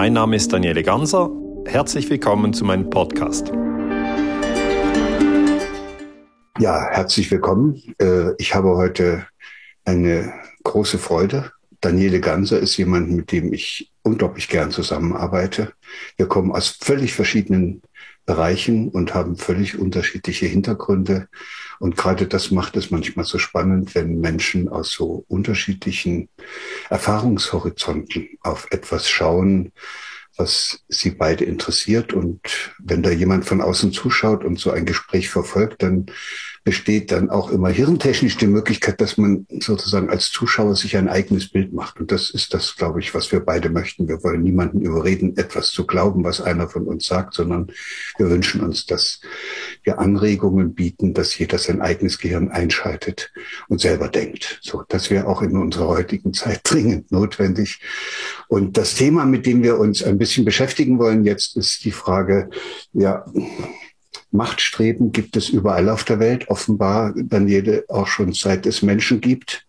[0.00, 1.28] Mein Name ist Daniele Ganser.
[1.66, 3.48] Herzlich willkommen zu meinem Podcast.
[6.60, 7.82] Ja, herzlich willkommen.
[8.00, 9.26] Äh, ich habe heute
[9.84, 10.32] eine
[10.62, 11.50] große Freude.
[11.80, 15.72] Daniele Ganser ist jemand, mit dem ich unglaublich gern zusammenarbeite.
[16.16, 17.82] Wir kommen aus völlig verschiedenen
[18.28, 21.28] Bereichen und haben völlig unterschiedliche Hintergründe.
[21.78, 26.28] Und gerade das macht es manchmal so spannend, wenn Menschen aus so unterschiedlichen
[26.90, 29.72] Erfahrungshorizonten auf etwas schauen,
[30.36, 32.12] was sie beide interessiert.
[32.12, 36.04] Und wenn da jemand von außen zuschaut und so ein Gespräch verfolgt, dann
[36.64, 41.48] besteht dann auch immer hirntechnisch die Möglichkeit, dass man sozusagen als Zuschauer sich ein eigenes
[41.48, 42.00] Bild macht.
[42.00, 44.08] Und das ist das, glaube ich, was wir beide möchten.
[44.08, 47.72] Wir wollen niemanden überreden, etwas zu glauben, was einer von uns sagt, sondern
[48.16, 49.20] wir wünschen uns, dass
[49.82, 53.32] wir Anregungen bieten, dass jeder sein eigenes Gehirn einschaltet
[53.68, 54.58] und selber denkt.
[54.62, 57.80] So, das wäre auch in unserer heutigen Zeit dringend notwendig.
[58.48, 62.50] Und das Thema, mit dem wir uns ein bisschen beschäftigen wollen jetzt, ist die Frage,
[62.92, 63.24] ja,
[64.30, 69.20] Machtstreben gibt es überall auf der Welt, offenbar dann jede auch schon seit es Menschen
[69.20, 69.66] gibt.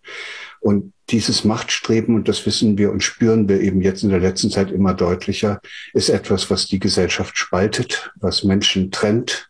[0.59, 4.49] Und dieses Machtstreben, und das wissen wir und spüren wir eben jetzt in der letzten
[4.49, 5.61] Zeit immer deutlicher,
[5.93, 9.49] ist etwas, was die Gesellschaft spaltet, was Menschen trennt,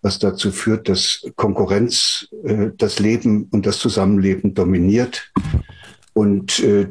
[0.00, 5.30] was dazu führt, dass Konkurrenz äh, das Leben und das Zusammenleben dominiert.
[6.14, 6.88] Und äh,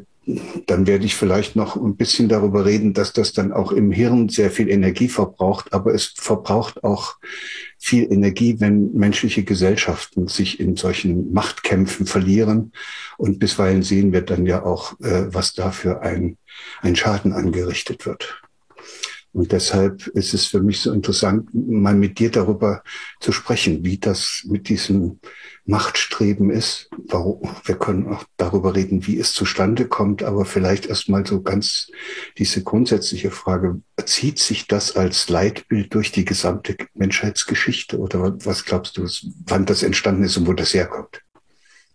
[0.66, 4.28] dann werde ich vielleicht noch ein bisschen darüber reden, dass das dann auch im Hirn
[4.28, 7.16] sehr viel Energie verbraucht, aber es verbraucht auch
[7.80, 12.74] viel Energie, wenn menschliche Gesellschaften sich in solchen Machtkämpfen verlieren.
[13.18, 16.38] Und bisweilen sehen wir dann ja auch, äh, was dafür ein,
[16.82, 18.42] ein Schaden angerichtet wird.
[19.32, 22.82] Und deshalb ist es für mich so interessant, mal mit dir darüber
[23.20, 25.20] zu sprechen, wie das mit diesem
[25.68, 26.90] Machtstreben ist.
[26.98, 31.92] Warum, wir können auch darüber reden, wie es zustande kommt, aber vielleicht erstmal so ganz
[32.38, 38.98] diese grundsätzliche Frage, zieht sich das als Leitbild durch die gesamte Menschheitsgeschichte oder was glaubst
[38.98, 39.08] du,
[39.46, 41.22] wann das entstanden ist und wo das herkommt?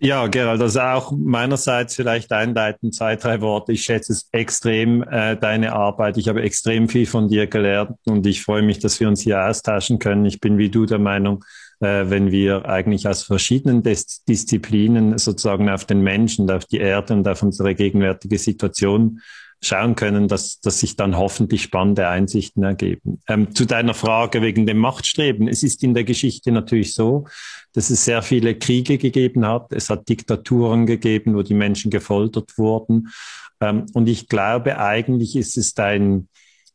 [0.05, 3.71] Ja, Gerald, also auch meinerseits vielleicht einleitend zwei, drei Worte.
[3.71, 6.16] Ich schätze es extrem, äh, deine Arbeit.
[6.19, 9.47] Ich habe extrem viel von dir gelernt und ich freue mich, dass wir uns hier
[9.47, 10.25] austauschen können.
[10.25, 11.44] Ich bin wie du der Meinung,
[11.82, 17.15] äh, wenn wir eigentlich aus verschiedenen Dis Disziplinen sozusagen auf den Menschen, auf die Erde
[17.15, 19.20] und auf unsere gegenwärtige Situation
[19.60, 23.20] schauen können, dass, dass sich dann hoffentlich spannende Einsichten ergeben.
[23.28, 25.47] Ähm, zu deiner Frage wegen dem Machtstreben.
[25.47, 27.26] Es ist in der Geschichte natürlich so,
[27.72, 29.72] dass es sehr viele Kriege gegeben hat.
[29.72, 33.09] Es hat Diktaturen gegeben, wo die Menschen gefoltert wurden.
[33.60, 36.28] Ähm, und ich glaube, eigentlich ist es ein,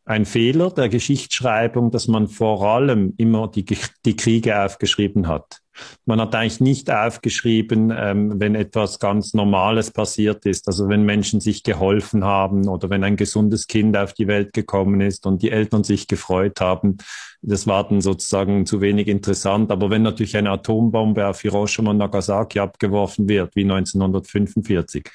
[0.07, 3.66] ein Fehler der Geschichtsschreibung, dass man vor allem immer die,
[4.06, 5.62] die Kriege aufgeschrieben hat.
[6.06, 11.41] Man hat eigentlich nicht aufgeschrieben, ähm, wenn etwas ganz Normales passiert ist, also wenn Menschen
[11.41, 15.51] sich geholfen haben oder wenn ein gesundes Kind auf die Welt gekommen ist und die
[15.51, 16.97] Eltern sich gefreut haben.
[17.41, 19.72] Das war dann sozusagen zu wenig interessant.
[19.72, 25.06] Aber wenn natürlich eine Atombombe auf Hiroshima und Nagasaki abgeworfen wird, wie 1945,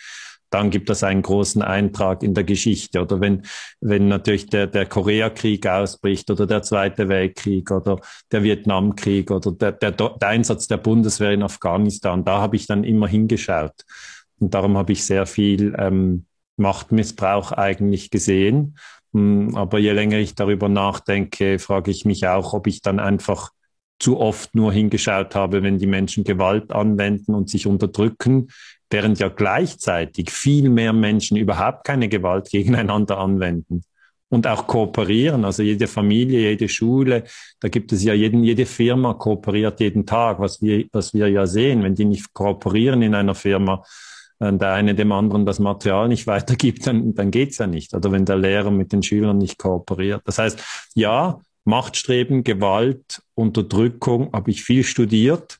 [0.52, 3.00] dann gibt es einen großen Eintrag in der Geschichte.
[3.00, 3.42] Oder wenn,
[3.80, 9.72] wenn natürlich der, der Koreakrieg ausbricht oder der Zweite Weltkrieg oder der Vietnamkrieg oder der,
[9.72, 13.84] der, der Einsatz der Bundeswehr in Afghanistan, da habe ich dann immer hingeschaut.
[14.38, 16.26] Und darum habe ich sehr viel ähm,
[16.56, 18.76] Machtmissbrauch eigentlich gesehen.
[19.14, 23.50] Hm, aber je länger ich darüber nachdenke, frage ich mich auch, ob ich dann einfach
[23.98, 28.48] zu oft nur hingeschaut habe, wenn die Menschen Gewalt anwenden und sich unterdrücken,
[28.92, 33.82] während ja gleichzeitig viel mehr Menschen überhaupt keine Gewalt gegeneinander anwenden
[34.32, 35.44] und auch kooperieren.
[35.44, 37.24] Also jede Familie, jede Schule,
[37.60, 41.46] da gibt es ja jeden, jede Firma kooperiert jeden Tag, was wir, was wir ja
[41.46, 41.82] sehen.
[41.82, 43.84] Wenn die nicht kooperieren in einer Firma,
[44.38, 47.92] wenn der eine dem anderen das Material nicht weitergibt, dann, dann geht's ja nicht.
[47.92, 50.22] Oder wenn der Lehrer mit den Schülern nicht kooperiert.
[50.24, 50.62] Das heißt,
[50.94, 55.58] ja, Machtstreben, Gewalt, Unterdrückung habe ich viel studiert.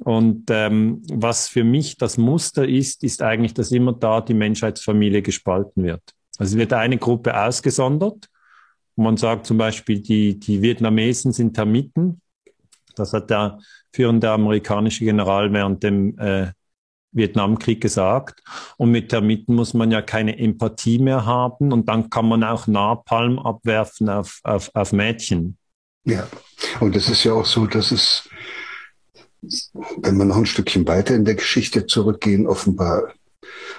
[0.00, 5.22] Und ähm, was für mich das Muster ist, ist eigentlich, dass immer da die Menschheitsfamilie
[5.22, 6.02] gespalten wird.
[6.38, 8.28] Also wird eine Gruppe ausgesondert.
[8.96, 12.20] Man sagt zum Beispiel, die, die Vietnamesen sind Termiten.
[12.94, 13.58] Das hat der
[13.92, 16.52] führende amerikanische General während dem äh,
[17.12, 18.42] Vietnamkrieg gesagt.
[18.76, 22.66] Und mit Termiten muss man ja keine Empathie mehr haben und dann kann man auch
[22.66, 25.58] Napalm abwerfen auf, auf, auf Mädchen.
[26.04, 26.26] Ja,
[26.80, 28.28] und es ist ja auch so, dass es,
[29.42, 33.14] wenn wir noch ein Stückchen weiter in der Geschichte zurückgehen, offenbar,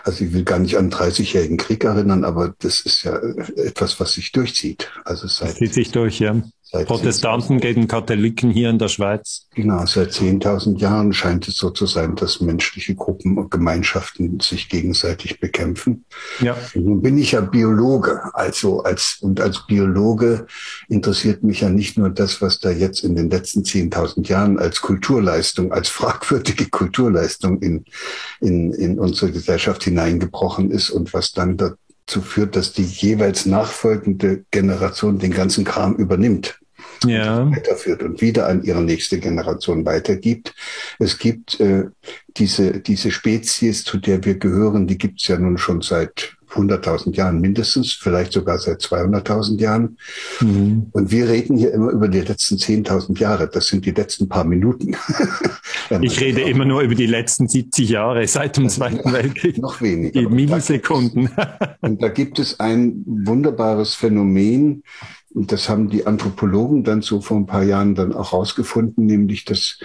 [0.04, 3.18] also ich will gar nicht an den 30-jährigen Krieg erinnern, aber das ist ja
[3.56, 4.90] etwas, was sich durchzieht.
[5.06, 6.42] Also seit, das zieht sich durch, ja.
[6.72, 9.48] Seit Protestanten gegen Katholiken hier in der Schweiz.
[9.56, 14.70] Genau, seit 10.000 Jahren scheint es so zu sein, dass menschliche Gruppen und Gemeinschaften sich
[14.70, 16.06] gegenseitig bekämpfen.
[16.42, 16.56] Ja.
[16.76, 20.46] Nun bin ich ja Biologe, also als, und als Biologe
[20.90, 24.82] interessiert mich ja nicht nur das, was da jetzt in den letzten 10.000 Jahren als
[24.82, 27.84] Kulturleistung, als fragwürdige Kulturleistung in,
[28.42, 31.58] in, in unsere Gesellschaft hineingebrochen ist und was dann
[32.10, 36.60] dazu führt, dass die jeweils nachfolgende Generation den ganzen Kram übernimmt
[37.06, 37.50] ja.
[37.52, 40.56] weiterführt und wieder an ihre nächste Generation weitergibt.
[40.98, 41.86] Es gibt äh,
[42.38, 47.16] diese, diese Spezies, zu der wir gehören, die gibt es ja nun schon seit 100.000
[47.16, 49.98] Jahren mindestens, vielleicht sogar seit 200.000 Jahren.
[50.42, 50.88] Mhm.
[50.92, 53.48] Und wir reden hier immer über die letzten 10.000 Jahre.
[53.48, 54.96] Das sind die letzten paar Minuten.
[56.02, 59.58] ich rede immer nur über die letzten 70 Jahre seit dem Zweiten Weltkrieg.
[59.58, 60.20] Noch weniger.
[60.20, 61.30] Die Millisekunden.
[61.82, 64.84] Und da gibt es ein wunderbares Phänomen,
[65.34, 69.46] und das haben die Anthropologen dann so vor ein paar Jahren dann auch rausgefunden, nämlich
[69.46, 69.80] dass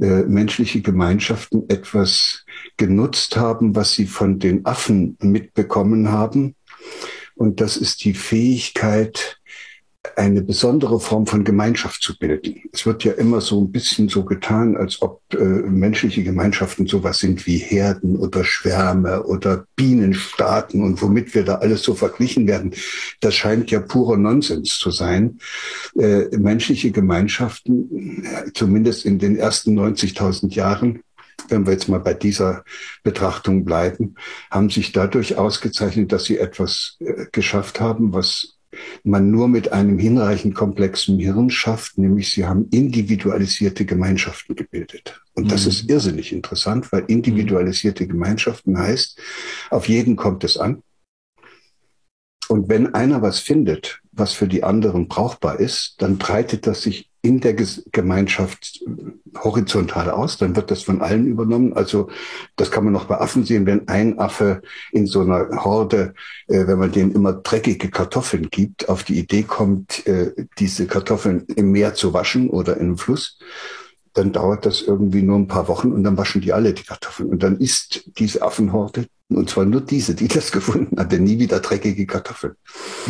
[0.00, 2.44] äh, menschliche Gemeinschaften etwas
[2.76, 6.54] genutzt haben, was sie von den Affen mitbekommen haben.
[7.34, 9.38] Und das ist die Fähigkeit,
[10.16, 12.62] eine besondere Form von Gemeinschaft zu bilden.
[12.72, 17.18] Es wird ja immer so ein bisschen so getan, als ob äh, menschliche Gemeinschaften sowas
[17.18, 22.74] sind wie Herden oder Schwärme oder Bienenstaaten und womit wir da alles so verglichen werden.
[23.20, 25.38] Das scheint ja purer Nonsens zu sein.
[25.98, 31.00] Äh, menschliche Gemeinschaften, zumindest in den ersten 90.000 Jahren,
[31.48, 32.64] wenn wir jetzt mal bei dieser
[33.02, 34.16] Betrachtung bleiben,
[34.50, 38.55] haben sich dadurch ausgezeichnet, dass sie etwas äh, geschafft haben, was
[39.04, 45.22] man nur mit einem hinreichend komplexen Hirn schafft, nämlich sie haben individualisierte Gemeinschaften gebildet.
[45.34, 45.70] Und das mhm.
[45.70, 49.18] ist irrsinnig interessant, weil individualisierte Gemeinschaften heißt,
[49.70, 50.82] auf jeden kommt es an.
[52.48, 57.10] Und wenn einer was findet, was für die anderen brauchbar ist, dann breitet das sich
[57.26, 58.84] in der Gemeinschaft
[59.36, 61.72] horizontal aus, dann wird das von allen übernommen.
[61.72, 62.08] Also
[62.54, 64.62] das kann man noch bei Affen sehen, wenn ein Affe
[64.92, 66.14] in so einer Horde,
[66.46, 71.46] äh, wenn man denen immer dreckige Kartoffeln gibt, auf die Idee kommt, äh, diese Kartoffeln
[71.56, 73.38] im Meer zu waschen oder in einem Fluss,
[74.16, 77.28] dann dauert das irgendwie nur ein paar Wochen und dann waschen die alle die Kartoffeln.
[77.28, 81.38] Und dann ist diese Affenhorde, und zwar nur diese, die das gefunden hat, denn nie
[81.38, 82.54] wieder dreckige Kartoffeln.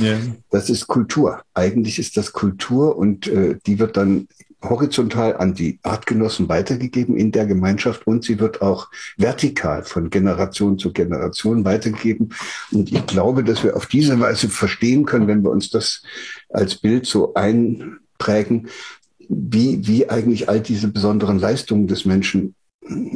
[0.03, 0.19] Ja.
[0.50, 1.43] Das ist Kultur.
[1.55, 4.26] Eigentlich ist das Kultur und äh, die wird dann
[4.64, 10.76] horizontal an die Artgenossen weitergegeben in der Gemeinschaft und sie wird auch vertikal von Generation
[10.76, 12.35] zu Generation weitergegeben.
[12.73, 16.02] Und ich glaube, dass wir auf diese Weise verstehen können, wenn wir uns das
[16.49, 18.69] als Bild so einprägen,
[19.28, 22.55] wie, wie eigentlich all diese besonderen Leistungen des Menschen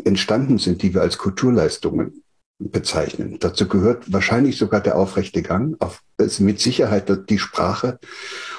[0.05, 2.23] entstanden sind, die wir als Kulturleistungen
[2.59, 3.39] bezeichnen.
[3.41, 7.99] Dazu gehört wahrscheinlich sogar der aufrechte Gang, auf, also mit Sicherheit die Sprache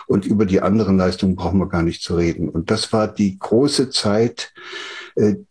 [0.08, 2.50] und über die anderen Leistungen brauchen wir gar nicht zu reden.
[2.50, 4.54] Und das war die große Zeit,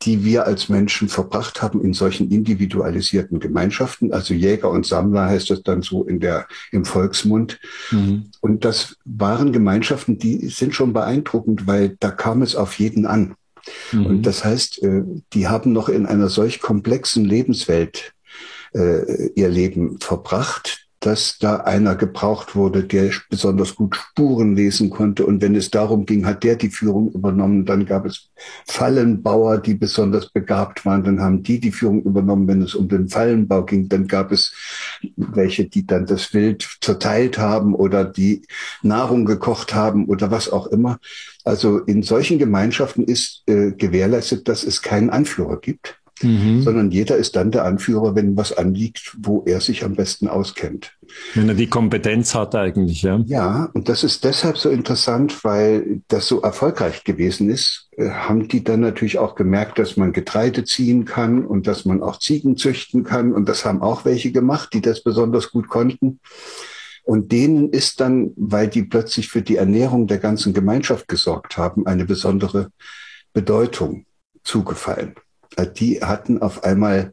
[0.03, 4.13] die wir als Menschen verbracht haben in solchen individualisierten Gemeinschaften.
[4.13, 7.61] Also Jäger und Sammler heißt das dann so in der, im Volksmund.
[7.91, 8.31] Mhm.
[8.41, 13.35] Und das waren Gemeinschaften, die sind schon beeindruckend, weil da kam es auf jeden an.
[13.93, 14.07] Mhm.
[14.07, 15.03] Und das heißt, äh,
[15.33, 18.13] die haben noch in einer solch komplexen Lebenswelt
[18.75, 25.25] äh, ihr Leben verbracht, dass da einer gebraucht wurde, der besonders gut Spuren lesen konnte.
[25.25, 27.65] Und wenn es darum ging, hat der die Führung übernommen.
[27.65, 28.29] Dann gab es
[28.67, 31.03] Fallenbauer, die besonders begabt waren.
[31.03, 32.47] Dann haben die die Führung übernommen.
[32.47, 34.53] Wenn es um den Fallenbau ging, dann gab es
[35.17, 38.43] welche, die dann das Wild zerteilt haben oder die
[38.83, 40.99] Nahrung gekocht haben oder was auch immer.
[41.45, 46.63] Also in solchen Gemeinschaften ist äh, gewährleistet, dass es keinen Anführer gibt mhm.
[46.63, 50.93] sondern jeder ist dann der Anführer, wenn was anliegt, wo er sich am besten auskennt.
[51.35, 53.21] Wenn er die Kompetenz hat eigentlich, ja.
[53.27, 58.49] Ja, und das ist deshalb so interessant, weil das so erfolgreich gewesen ist, äh, haben
[58.49, 62.57] die dann natürlich auch gemerkt, dass man Getreide ziehen kann und dass man auch Ziegen
[62.57, 63.33] züchten kann.
[63.33, 66.21] Und das haben auch welche gemacht, die das besonders gut konnten.
[67.03, 71.87] Und denen ist dann, weil die plötzlich für die Ernährung der ganzen Gemeinschaft gesorgt haben,
[71.87, 72.71] eine besondere
[73.33, 74.07] Bedeutung
[74.43, 75.15] zugefallen.
[75.61, 77.13] Äh, die hatten auf einmal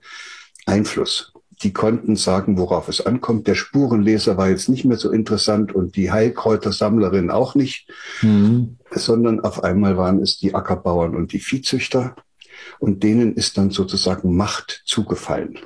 [0.66, 1.34] Einfluss.
[1.64, 3.48] Die konnten sagen, worauf es ankommt.
[3.48, 7.90] Der Spurenleser war jetzt nicht mehr so interessant und die Heilkräutersammlerin auch nicht,
[8.22, 8.78] mhm.
[8.92, 12.16] sondern auf einmal waren es die Ackerbauern und die Viehzüchter
[12.80, 15.58] und denen ist dann sozusagen Macht zugefallen.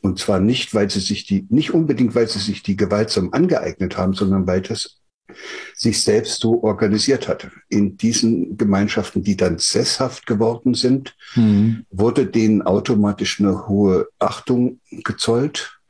[0.00, 3.98] Und zwar nicht, weil sie sich die, nicht unbedingt, weil sie sich die gewaltsam angeeignet
[3.98, 5.00] haben, sondern weil das
[5.74, 7.50] sich selbst so organisiert hatte.
[7.68, 11.84] In diesen Gemeinschaften, die dann sesshaft geworden sind, mhm.
[11.90, 15.80] wurde denen automatisch eine hohe Achtung gezollt.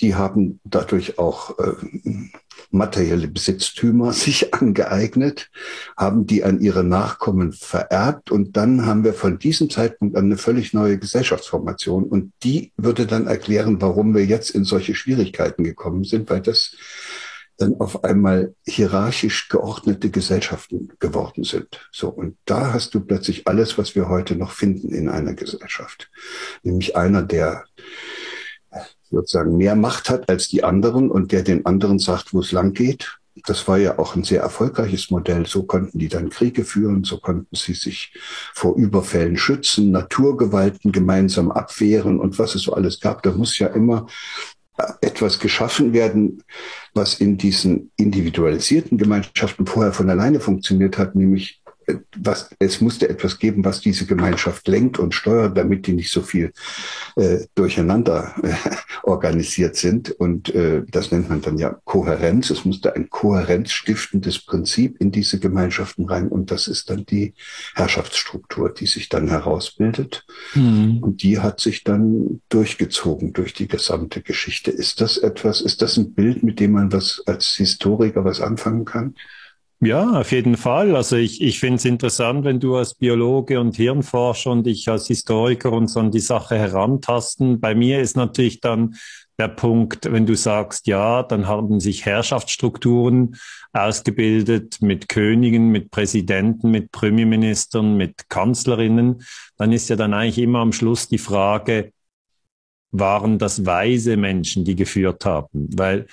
[0.00, 1.72] Die haben dadurch auch äh,
[2.70, 5.50] materielle Besitztümer sich angeeignet,
[5.96, 10.36] haben die an ihre Nachkommen vererbt und dann haben wir von diesem Zeitpunkt an eine
[10.36, 16.04] völlig neue Gesellschaftsformation und die würde dann erklären, warum wir jetzt in solche Schwierigkeiten gekommen
[16.04, 16.76] sind, weil das
[17.58, 21.88] dann auf einmal hierarchisch geordnete Gesellschaften geworden sind.
[21.90, 22.08] So.
[22.08, 26.10] Und da hast du plötzlich alles, was wir heute noch finden in einer Gesellschaft.
[26.62, 27.64] Nämlich einer, der
[29.10, 32.72] sozusagen mehr Macht hat als die anderen und der den anderen sagt, wo es lang
[32.72, 33.18] geht.
[33.46, 35.46] Das war ja auch ein sehr erfolgreiches Modell.
[35.46, 38.14] So konnten die dann Kriege führen, so konnten sie sich
[38.54, 43.22] vor Überfällen schützen, Naturgewalten gemeinsam abwehren und was es so alles gab.
[43.22, 44.06] Da muss ja immer
[45.00, 46.42] etwas geschaffen werden,
[46.96, 51.60] was in diesen individualisierten Gemeinschaften vorher von alleine funktioniert hat, nämlich
[52.16, 56.22] was, es musste etwas geben, was diese Gemeinschaft lenkt und steuert, damit die nicht so
[56.22, 56.52] viel
[57.16, 58.54] äh, durcheinander äh,
[59.02, 60.10] organisiert sind.
[60.10, 62.50] Und äh, das nennt man dann ja Kohärenz.
[62.50, 66.28] Es musste ein kohärenzstiftendes Prinzip in diese Gemeinschaften rein.
[66.28, 67.34] Und das ist dann die
[67.74, 70.24] Herrschaftsstruktur, die sich dann herausbildet.
[70.54, 70.98] Mhm.
[71.02, 74.70] Und die hat sich dann durchgezogen durch die gesamte Geschichte.
[74.70, 78.84] Ist das etwas, ist das ein Bild, mit dem man was als Historiker was anfangen
[78.84, 79.14] kann?
[79.80, 80.96] Ja, auf jeden Fall.
[80.96, 85.06] Also ich, ich finde es interessant, wenn du als Biologe und Hirnforscher und ich als
[85.06, 87.60] Historiker uns an die Sache herantasten.
[87.60, 88.94] Bei mir ist natürlich dann
[89.38, 93.36] der Punkt, wenn du sagst, ja, dann haben sich Herrschaftsstrukturen
[93.74, 99.22] ausgebildet mit Königen, mit Präsidenten, mit Premierministern, mit Kanzlerinnen,
[99.58, 101.92] dann ist ja dann eigentlich immer am Schluss die Frage,
[102.92, 105.68] waren das weise Menschen, die geführt haben?
[105.76, 106.06] Weil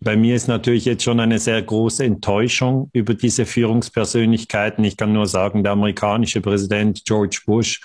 [0.00, 4.82] bei mir ist natürlich jetzt schon eine sehr große Enttäuschung über diese Führungspersönlichkeiten.
[4.84, 7.80] Ich kann nur sagen, der amerikanische Präsident George Bush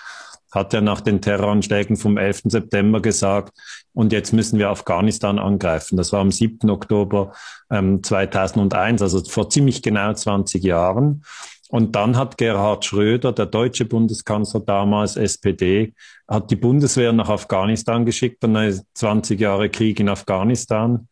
[0.52, 2.44] hat ja nach den Terroranschlägen vom 11.
[2.46, 3.54] September gesagt,
[3.94, 5.98] und jetzt müssen wir Afghanistan angreifen.
[5.98, 6.70] Das war am 7.
[6.70, 7.34] Oktober
[7.70, 11.24] ähm, 2001, also vor ziemlich genau 20 Jahren.
[11.70, 15.94] Und dann hat Gerhard Schröder, der deutsche Bundeskanzler damals, SPD,
[16.28, 21.10] hat die Bundeswehr nach Afghanistan geschickt, dann 20 Jahre Krieg in Afghanistan.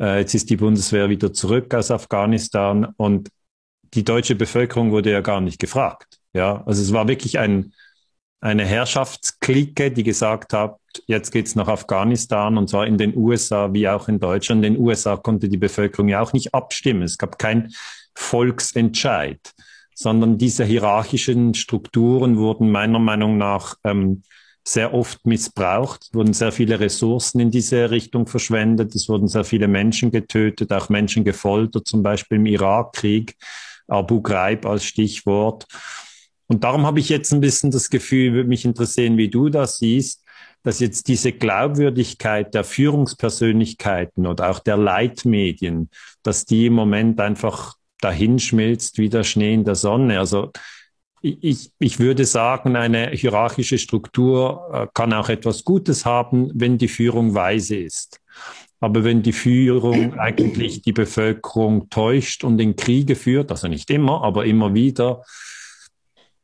[0.00, 3.28] Äh, jetzt ist die Bundeswehr wieder zurück aus Afghanistan und
[3.94, 6.18] die deutsche Bevölkerung wurde ja gar nicht gefragt.
[6.32, 7.72] Ja, also es war wirklich ein,
[8.40, 13.88] eine Herrschaftsklicke, die gesagt hat, jetzt geht's nach Afghanistan und zwar in den USA wie
[13.88, 14.64] auch in Deutschland.
[14.64, 17.02] In den USA konnte die Bevölkerung ja auch nicht abstimmen.
[17.02, 17.72] Es gab kein
[18.16, 19.40] Volksentscheid,
[19.94, 24.22] sondern diese hierarchischen Strukturen wurden meiner Meinung nach ähm,
[24.66, 26.04] sehr oft missbraucht.
[26.04, 28.94] Es wurden sehr viele Ressourcen in diese Richtung verschwendet.
[28.94, 33.36] Es wurden sehr viele Menschen getötet, auch Menschen gefoltert, zum Beispiel im Irakkrieg,
[33.86, 35.66] Abu Ghraib als Stichwort.
[36.46, 39.78] Und darum habe ich jetzt ein bisschen das Gefühl, würde mich interessieren, wie du das
[39.78, 40.22] siehst,
[40.62, 45.90] dass jetzt diese Glaubwürdigkeit der Führungspersönlichkeiten oder auch der Leitmedien,
[46.22, 50.18] dass die im Moment einfach dahinschmilzt wie der Schnee in der Sonne.
[50.18, 50.52] Also
[51.24, 56.88] ich, ich würde sagen, eine hierarchische Struktur äh, kann auch etwas Gutes haben, wenn die
[56.88, 58.20] Führung weise ist.
[58.80, 64.22] Aber wenn die Führung eigentlich die Bevölkerung täuscht und in Kriege führt, also nicht immer,
[64.22, 65.22] aber immer wieder,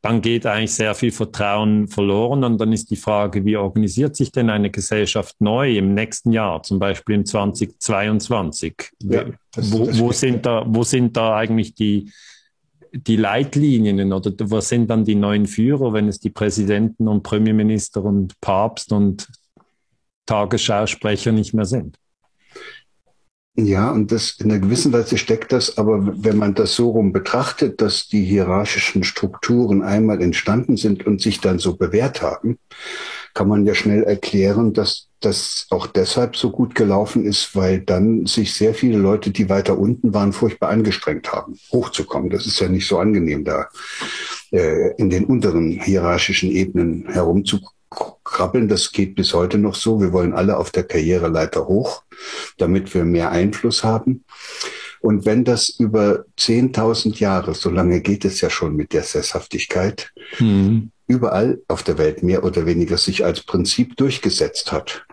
[0.01, 2.43] dann geht eigentlich sehr viel Vertrauen verloren.
[2.43, 6.63] Und dann ist die Frage, wie organisiert sich denn eine Gesellschaft neu im nächsten Jahr,
[6.63, 8.93] zum Beispiel im 2022?
[9.03, 12.11] Ja, das, wo, wo sind da, wo sind da eigentlich die,
[12.93, 18.05] die Leitlinien oder was sind dann die neuen Führer, wenn es die Präsidenten und Premierminister
[18.05, 19.29] und Papst und
[20.27, 21.99] Tagesschausprecher nicht mehr sind?
[23.57, 27.13] Ja, und das in einer gewissen Weise steckt das, aber wenn man das so rum
[27.13, 32.59] betrachtet, dass die hierarchischen Strukturen einmal entstanden sind und sich dann so bewährt haben,
[33.35, 38.27] kann man ja schnell erklären, dass das auch deshalb so gut gelaufen ist, weil dann
[38.27, 42.31] sich sehr viele Leute, die weiter unten waren, furchtbar angestrengt haben, hochzukommen.
[42.31, 43.69] Das ist ja nicht so angenehm, da
[44.51, 48.69] äh, in den unteren hierarchischen Ebenen herumzukrabbeln.
[48.69, 50.01] Das geht bis heute noch so.
[50.01, 52.03] Wir wollen alle auf der Karriereleiter hoch,
[52.57, 54.25] damit wir mehr Einfluss haben.
[55.01, 60.13] Und wenn das über 10.000 Jahre, so lange geht es ja schon mit der Sesshaftigkeit,
[60.37, 60.91] hm.
[61.07, 65.07] überall auf der Welt mehr oder weniger sich als Prinzip durchgesetzt hat.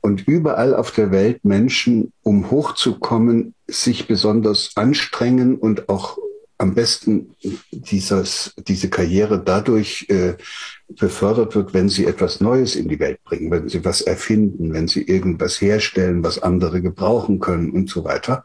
[0.00, 6.18] Und überall auf der Welt Menschen, um hochzukommen, sich besonders anstrengen und auch
[6.60, 7.34] am besten
[7.70, 10.34] dieses, diese Karriere dadurch äh,
[10.88, 14.86] befördert wird, wenn sie etwas Neues in die Welt bringen, wenn sie was erfinden, wenn
[14.86, 18.44] sie irgendwas herstellen, was andere gebrauchen können und so weiter.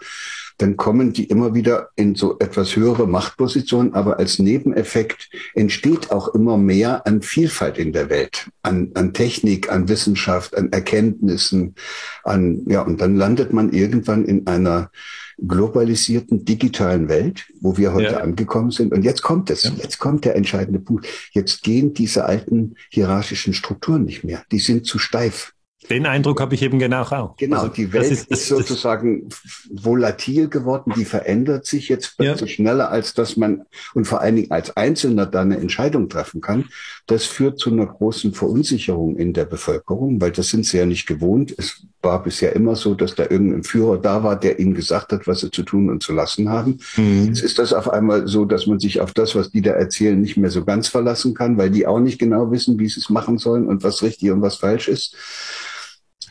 [0.57, 6.33] Dann kommen die immer wieder in so etwas höhere Machtpositionen, aber als Nebeneffekt entsteht auch
[6.33, 11.75] immer mehr an Vielfalt in der Welt, an, an Technik, an Wissenschaft, an Erkenntnissen,
[12.23, 14.91] an, ja, und dann landet man irgendwann in einer
[15.37, 18.19] globalisierten digitalen Welt, wo wir heute ja.
[18.19, 18.93] angekommen sind.
[18.93, 19.71] Und jetzt kommt es, ja.
[19.81, 21.07] jetzt kommt der entscheidende Punkt.
[21.31, 24.43] Jetzt gehen diese alten hierarchischen Strukturen nicht mehr.
[24.51, 25.54] Die sind zu steif.
[25.89, 27.35] Den Eindruck habe ich eben genau auch.
[27.37, 29.29] Genau, also, die Welt ist, ist, sozusagen
[29.71, 32.35] volatil geworden, die verändert sich jetzt ja.
[32.47, 36.65] schneller, als dass man und vor allen Dingen als Einzelner da eine Entscheidung treffen kann.
[37.07, 41.05] Das führt zu einer großen Verunsicherung in der Bevölkerung, weil das sind sie ja nicht
[41.05, 41.53] gewohnt.
[41.57, 45.27] Es war bisher immer so, dass da irgendein Führer da war, der ihnen gesagt hat,
[45.27, 46.79] was sie zu tun und zu lassen haben.
[46.95, 47.25] Mhm.
[47.27, 50.19] Jetzt ist das auf einmal so, dass man sich auf das, was die da erzählen,
[50.19, 53.09] nicht mehr so ganz verlassen kann, weil die auch nicht genau wissen, wie sie es
[53.09, 55.15] machen sollen und was richtig und was falsch ist.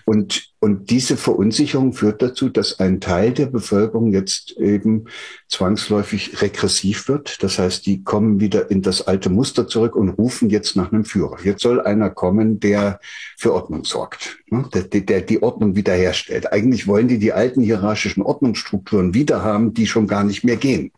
[0.07, 5.07] Und, und diese Verunsicherung führt dazu, dass ein Teil der Bevölkerung jetzt eben
[5.49, 7.43] zwangsläufig regressiv wird.
[7.43, 11.05] Das heißt, die kommen wieder in das alte Muster zurück und rufen jetzt nach einem
[11.05, 11.39] Führer.
[11.43, 13.01] Jetzt soll einer kommen, der
[13.39, 14.69] für Ordnung sorgt, ne?
[14.75, 16.53] der, der die Ordnung wiederherstellt.
[16.53, 20.93] Eigentlich wollen die die alten hierarchischen Ordnungsstrukturen wiederhaben, die schon gar nicht mehr gehen.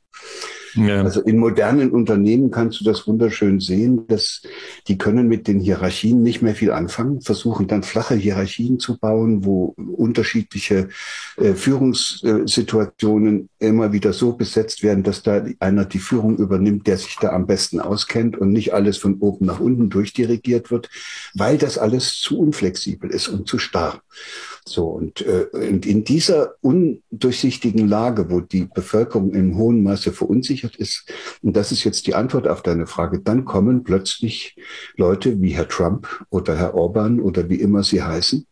[0.77, 1.03] Ja.
[1.03, 4.43] Also in modernen Unternehmen kannst du das wunderschön sehen, dass
[4.89, 9.45] die können mit den Hierarchien nicht mehr viel anfangen, versuchen dann flache Hierarchien zu bauen,
[9.45, 10.89] wo unterschiedliche
[11.39, 17.17] äh, Führungssituationen immer wieder so besetzt werden, dass da einer die Führung übernimmt, der sich
[17.21, 20.91] da am besten auskennt und nicht alles von oben nach unten durchdirigiert wird,
[21.35, 24.03] weil das alles zu unflexibel ist und zu starr.
[24.69, 30.75] So, und, äh, und in dieser undurchsichtigen Lage, wo die Bevölkerung in hohem Maße verunsichert
[30.75, 31.09] ist,
[31.41, 34.57] und das ist jetzt die Antwort auf deine Frage, dann kommen plötzlich
[34.97, 38.45] Leute wie Herr Trump oder Herr Orban oder wie immer sie heißen.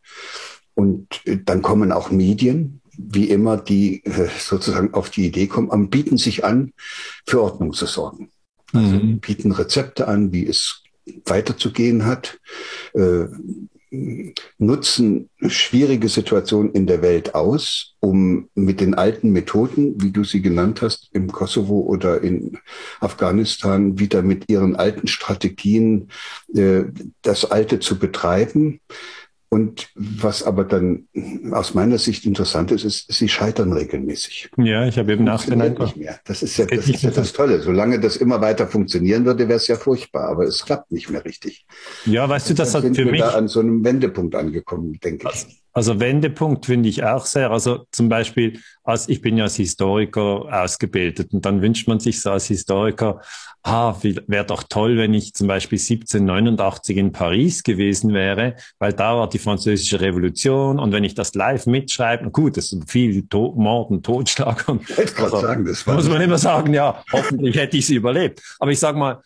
[0.74, 5.72] Und äh, dann kommen auch Medien, wie immer, die äh, sozusagen auf die Idee kommen,
[5.72, 6.72] am bieten sich an,
[7.26, 8.30] für Ordnung zu sorgen.
[8.72, 9.18] Also mhm.
[9.18, 10.82] bieten Rezepte an, wie es
[11.26, 12.38] weiterzugehen hat,
[12.94, 13.26] äh,
[14.58, 20.42] nutzen schwierige Situationen in der Welt aus, um mit den alten Methoden, wie du sie
[20.42, 22.58] genannt hast, im Kosovo oder in
[23.00, 26.08] Afghanistan, wieder mit ihren alten Strategien
[26.54, 26.84] äh,
[27.22, 28.80] das Alte zu betreiben.
[29.54, 31.06] Und was aber dann
[31.52, 34.50] aus meiner Sicht interessant ist, ist, sie scheitern regelmäßig.
[34.56, 36.18] Ja, ich habe eben nach den nicht mehr.
[36.24, 37.60] Das ist ja das, ist ja das Tolle.
[37.60, 40.28] Solange das immer weiter funktionieren würde, wäre es ja furchtbar.
[40.28, 41.66] Aber es klappt nicht mehr richtig.
[42.04, 45.63] Ja, weißt du, das hat für mich da an so einem Wendepunkt angekommen, denke ich.
[45.74, 47.50] Also Wendepunkt finde ich auch sehr.
[47.50, 52.22] Also zum Beispiel, als ich bin ja als Historiker ausgebildet und dann wünscht man sich
[52.22, 53.20] so als Historiker,
[53.64, 59.16] ah, wäre doch toll, wenn ich zum Beispiel 1789 in Paris gewesen wäre, weil da
[59.16, 63.54] war die französische Revolution und wenn ich das live mitschreibe, gut, das ist viel to
[63.56, 67.76] Mord und Totschlag und ich also, sagen, das muss man immer sagen, ja, hoffentlich hätte
[67.78, 68.40] ich sie überlebt.
[68.60, 69.20] Aber ich sag mal,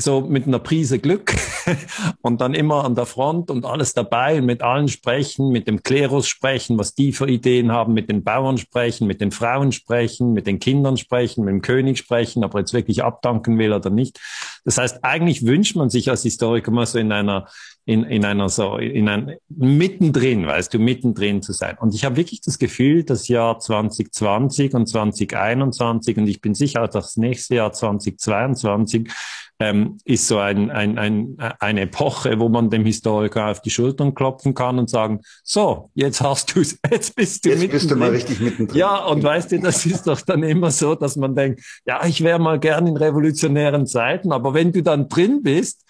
[0.00, 1.34] so mit einer Prise Glück
[2.22, 5.82] und dann immer an der Front und alles dabei und mit allen sprechen, mit dem
[5.82, 10.32] Klerus sprechen, was die für Ideen haben, mit den Bauern sprechen, mit den Frauen sprechen,
[10.32, 13.90] mit den Kindern sprechen, mit dem König sprechen, ob er jetzt wirklich abdanken will oder
[13.90, 14.20] nicht.
[14.64, 17.46] Das heißt, eigentlich wünscht man sich als Historiker mal so in einer
[17.84, 21.76] in, in einer so, in ein, mittendrin, weißt du, mittendrin zu sein.
[21.78, 26.86] Und ich habe wirklich das Gefühl, das Jahr 2020 und 2021 und ich bin sicher,
[26.86, 29.10] das nächste Jahr 2022
[29.58, 34.14] ähm, ist so ein, ein, ein, eine Epoche, wo man dem Historiker auf die Schultern
[34.14, 37.96] klopfen kann und sagen, so, jetzt hast du es, jetzt bist du Jetzt bist du
[37.96, 38.78] mal richtig mittendrin.
[38.78, 42.22] Ja, und weißt du, das ist doch dann immer so, dass man denkt, ja, ich
[42.22, 45.84] wäre mal gern in revolutionären Zeiten, aber wenn du dann drin bist,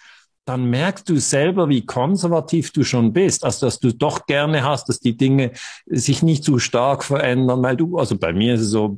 [0.45, 4.89] dann merkst du selber, wie konservativ du schon bist, also dass du doch gerne hast,
[4.89, 5.51] dass die Dinge
[5.85, 8.97] sich nicht zu stark verändern, weil du, also bei mir ist es so,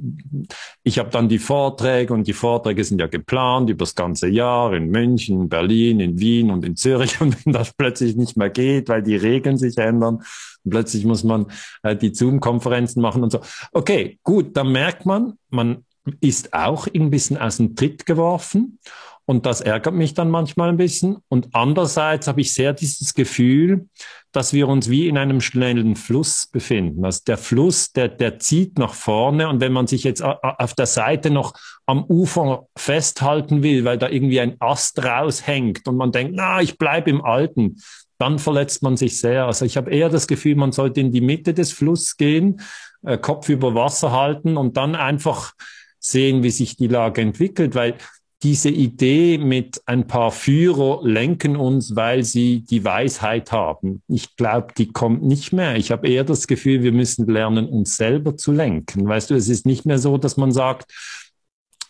[0.84, 4.74] ich habe dann die Vorträge und die Vorträge sind ja geplant über das ganze Jahr
[4.74, 7.22] in München, in Berlin, in Wien und in Zürich.
[7.26, 10.24] Und wenn das plötzlich nicht mehr geht, weil die Regeln sich ändern,
[10.68, 11.48] plötzlich muss man
[11.84, 13.40] äh, die Zoom-Konferenzen machen und so.
[13.72, 15.86] Okay, gut, dann merkt man, man
[16.22, 18.80] ist auch ein bisschen aus dem Tritt geworfen
[19.26, 21.18] und das ärgert mich dann manchmal ein bisschen.
[21.30, 23.88] Und andererseits habe ich sehr dieses Gefühl,
[24.32, 27.04] dass wir uns wie in einem schnellen Fluss befinden.
[27.06, 29.50] Also der Fluss, der, der zieht nach vorne.
[29.50, 31.54] Und wenn man sich jetzt auf der Seite noch
[31.88, 36.78] am Ufer festhalten will, weil da irgendwie ein Ast raushängt und man denkt, na, ich
[36.78, 37.78] bleibe im Alten,
[38.20, 39.46] dann verletzt man sich sehr.
[39.46, 42.62] Also ich habe eher das Gefühl, man sollte in die Mitte des Flusses gehen,
[43.04, 45.54] äh, Kopf über Wasser halten und dann einfach
[46.00, 47.96] sehen, wie sich die Lage entwickelt, weil
[48.44, 54.02] diese Idee mit ein paar Führer lenken uns, weil sie die Weisheit haben.
[54.08, 55.78] Ich glaube, die kommt nicht mehr.
[55.78, 59.08] Ich habe eher das Gefühl, wir müssen lernen, uns selber zu lenken.
[59.08, 60.92] Weißt du, es ist nicht mehr so, dass man sagt,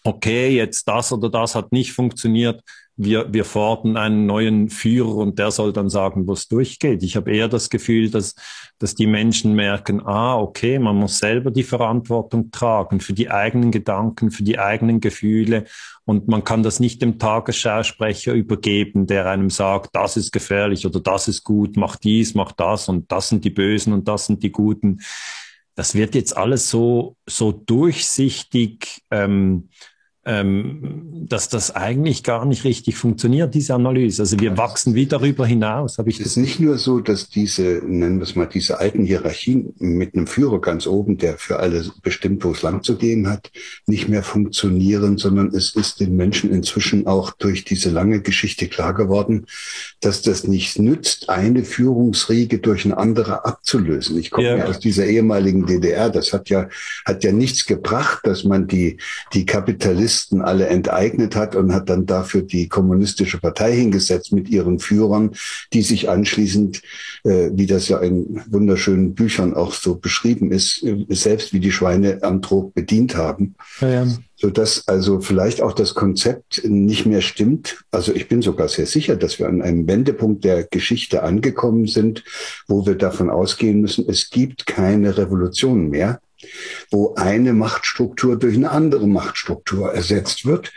[0.03, 2.61] okay, jetzt das oder das hat nicht funktioniert
[2.97, 7.03] wir, wir fordern einen neuen Führer und der soll dann sagen, wo es durchgeht.
[7.03, 8.35] Ich habe eher das Gefühl, dass,
[8.79, 13.71] dass die Menschen merken, ah, okay, man muss selber die Verantwortung tragen für die eigenen
[13.71, 15.65] Gedanken, für die eigenen Gefühle
[16.05, 20.99] und man kann das nicht dem Tagesschausprecher übergeben, der einem sagt, das ist gefährlich oder
[20.99, 24.43] das ist gut, mach dies, mach das und das sind die Bösen und das sind
[24.43, 25.01] die Guten.
[25.73, 29.01] Das wird jetzt alles so, so durchsichtig.
[29.09, 29.69] Ähm,
[30.25, 34.23] ähm, dass das eigentlich gar nicht richtig funktioniert, diese Analyse.
[34.23, 35.99] Also wir wachsen wie darüber hinaus.
[35.99, 39.05] Habe ich es ist nicht nur so, dass diese, nennen wir es mal, diese alten
[39.05, 43.29] Hierarchien mit einem Führer ganz oben, der für alle bestimmt, wo es lang zu gehen
[43.29, 43.51] hat,
[43.85, 48.95] nicht mehr funktionieren, sondern es ist den Menschen inzwischen auch durch diese lange Geschichte klar
[48.95, 49.45] geworden,
[50.01, 54.17] dass das nichts nützt, eine Führungsriege durch eine andere abzulösen.
[54.17, 54.57] Ich komme ja.
[54.57, 56.09] ja aus dieser ehemaligen DDR.
[56.09, 56.67] Das hat ja,
[57.05, 58.97] hat ja nichts gebracht, dass man die,
[59.33, 64.47] die Kapitalisten Kommunisten alle enteignet hat und hat dann dafür die kommunistische Partei hingesetzt mit
[64.49, 65.35] ihren Führern,
[65.73, 66.81] die sich anschließend,
[67.25, 71.71] äh, wie das ja in wunderschönen Büchern auch so beschrieben ist, äh, selbst wie die
[71.71, 73.55] Schweine am Trog bedient haben.
[73.81, 74.07] Ja, ja.
[74.37, 77.83] Sodass also vielleicht auch das Konzept nicht mehr stimmt.
[77.91, 82.23] Also ich bin sogar sehr sicher, dass wir an einem Wendepunkt der Geschichte angekommen sind,
[82.67, 86.19] wo wir davon ausgehen müssen, es gibt keine Revolution mehr,
[86.91, 90.73] wo eine Machtstruktur durch eine andere Machtstruktur ersetzt wird.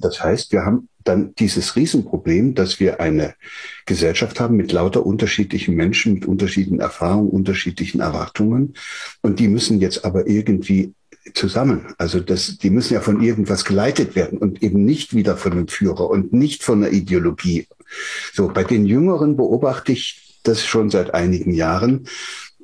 [0.00, 3.34] Das heißt, wir haben dann dieses Riesenproblem, dass wir eine
[3.86, 8.74] Gesellschaft haben mit lauter unterschiedlichen Menschen, mit unterschiedlichen Erfahrungen, unterschiedlichen Erwartungen.
[9.20, 10.94] Und die müssen jetzt aber irgendwie
[11.34, 11.94] zusammen.
[11.98, 15.68] Also das, die müssen ja von irgendwas geleitet werden und eben nicht wieder von einem
[15.68, 17.66] Führer und nicht von einer Ideologie.
[18.32, 22.06] So, bei den Jüngeren beobachte ich das schon seit einigen Jahren,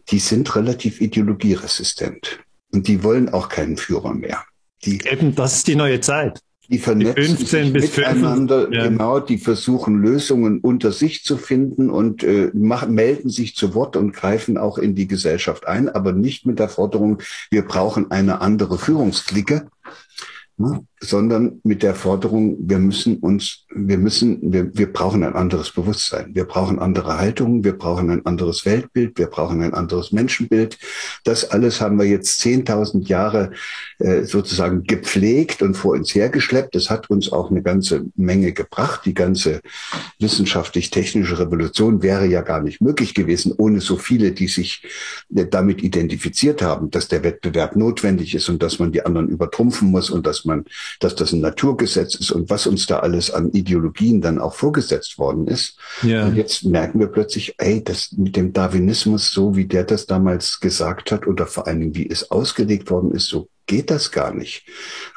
[0.09, 2.41] die sind relativ ideologieresistent.
[2.73, 4.45] Und die wollen auch keinen Führer mehr.
[4.85, 6.41] Die, Eben, das ist die neue Zeit.
[6.71, 8.87] Die vernetzen die sich miteinander, 5, ja.
[8.87, 13.97] genau, die versuchen Lösungen unter sich zu finden und äh, machen, melden sich zu Wort
[13.97, 17.19] und greifen auch in die Gesellschaft ein, aber nicht mit der Forderung,
[17.51, 19.67] wir brauchen eine andere Führungsklicke,
[20.59, 25.71] ne, sondern mit der Forderung, wir müssen uns, wir müssen, wir, wir brauchen ein anderes
[25.71, 30.79] Bewusstsein, wir brauchen andere Haltungen, wir brauchen ein anderes Weltbild, wir brauchen ein anderes Menschenbild.
[31.25, 33.53] Das alles haben wir jetzt 10.000 Jahre
[33.99, 36.75] äh, sozusagen gepflegt und vor uns hergeschleppt.
[36.75, 39.01] Das hat uns auch eine ganze Menge gebracht.
[39.07, 39.63] Die ganze
[40.19, 44.83] wissenschaftlich-technische Revolution wäre ja gar nicht möglich gewesen, ohne so viele, die sich
[45.35, 49.91] äh, damit identifiziert haben, dass der Wettbewerb notwendig ist und dass man die anderen übertrumpfen
[49.91, 50.67] muss und dass man
[50.99, 55.19] dass das ein Naturgesetz ist und was uns da alles an Ideologien dann auch vorgesetzt
[55.19, 55.79] worden ist.
[56.03, 56.27] Ja.
[56.27, 60.61] Und jetzt merken wir plötzlich, ey, das mit dem Darwinismus, so wie der das damals
[60.61, 64.35] gesagt hat oder vor allen Dingen wie es ausgelegt worden ist, so geht das gar
[64.35, 64.67] nicht.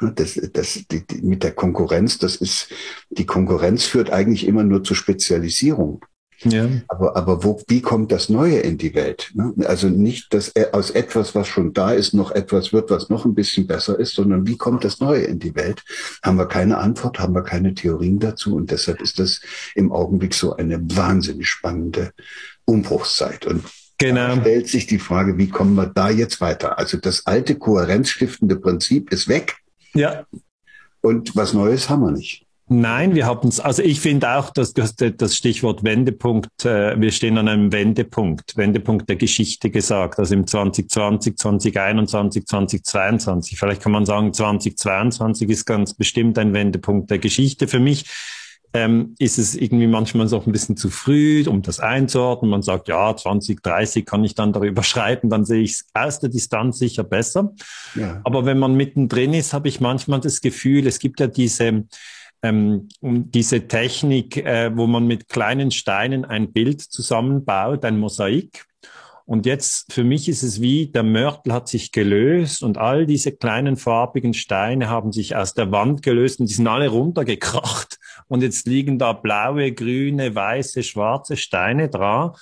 [0.00, 2.68] Das, das, die, die, mit der Konkurrenz, das ist,
[3.10, 6.04] die Konkurrenz führt eigentlich immer nur zur Spezialisierung.
[6.44, 6.68] Ja.
[6.88, 9.30] Aber, aber wo, wie kommt das Neue in die Welt?
[9.34, 9.52] Ne?
[9.66, 13.34] Also nicht, dass aus etwas, was schon da ist, noch etwas wird, was noch ein
[13.34, 15.82] bisschen besser ist, sondern wie kommt das Neue in die Welt?
[16.22, 19.40] Haben wir keine Antwort, haben wir keine Theorien dazu und deshalb ist das
[19.74, 22.10] im Augenblick so eine wahnsinnig spannende
[22.64, 23.46] Umbruchszeit.
[23.46, 23.64] Und
[23.98, 24.34] Genau.
[24.34, 26.78] Da stellt sich die Frage, wie kommen wir da jetzt weiter?
[26.78, 29.56] Also das alte kohärenzstiftende Prinzip ist weg.
[29.94, 30.26] Ja.
[31.00, 32.43] Und was Neues haben wir nicht.
[32.66, 37.36] Nein, wir haben es, also ich finde auch, dass das, Stichwort Wendepunkt, äh, wir stehen
[37.36, 43.58] an einem Wendepunkt, Wendepunkt der Geschichte gesagt, also im 2020, 2021, 2022.
[43.58, 47.68] Vielleicht kann man sagen, 2022 ist ganz bestimmt ein Wendepunkt der Geschichte.
[47.68, 48.06] Für mich
[48.72, 52.50] ähm, ist es irgendwie manchmal so ein bisschen zu früh, um das einzuordnen.
[52.50, 56.30] Man sagt, ja, 2030 kann ich dann darüber schreiben, dann sehe ich es aus der
[56.30, 57.52] Distanz sicher besser.
[57.94, 58.22] Ja.
[58.24, 61.84] Aber wenn man mittendrin ist, habe ich manchmal das Gefühl, es gibt ja diese
[62.44, 68.66] ähm, diese Technik, äh, wo man mit kleinen Steinen ein Bild zusammenbaut, ein Mosaik.
[69.24, 73.32] Und jetzt, für mich ist es wie, der Mörtel hat sich gelöst und all diese
[73.32, 77.98] kleinen farbigen Steine haben sich aus der Wand gelöst und die sind alle runtergekracht.
[78.28, 82.32] Und jetzt liegen da blaue, grüne, weiße, schwarze Steine dran.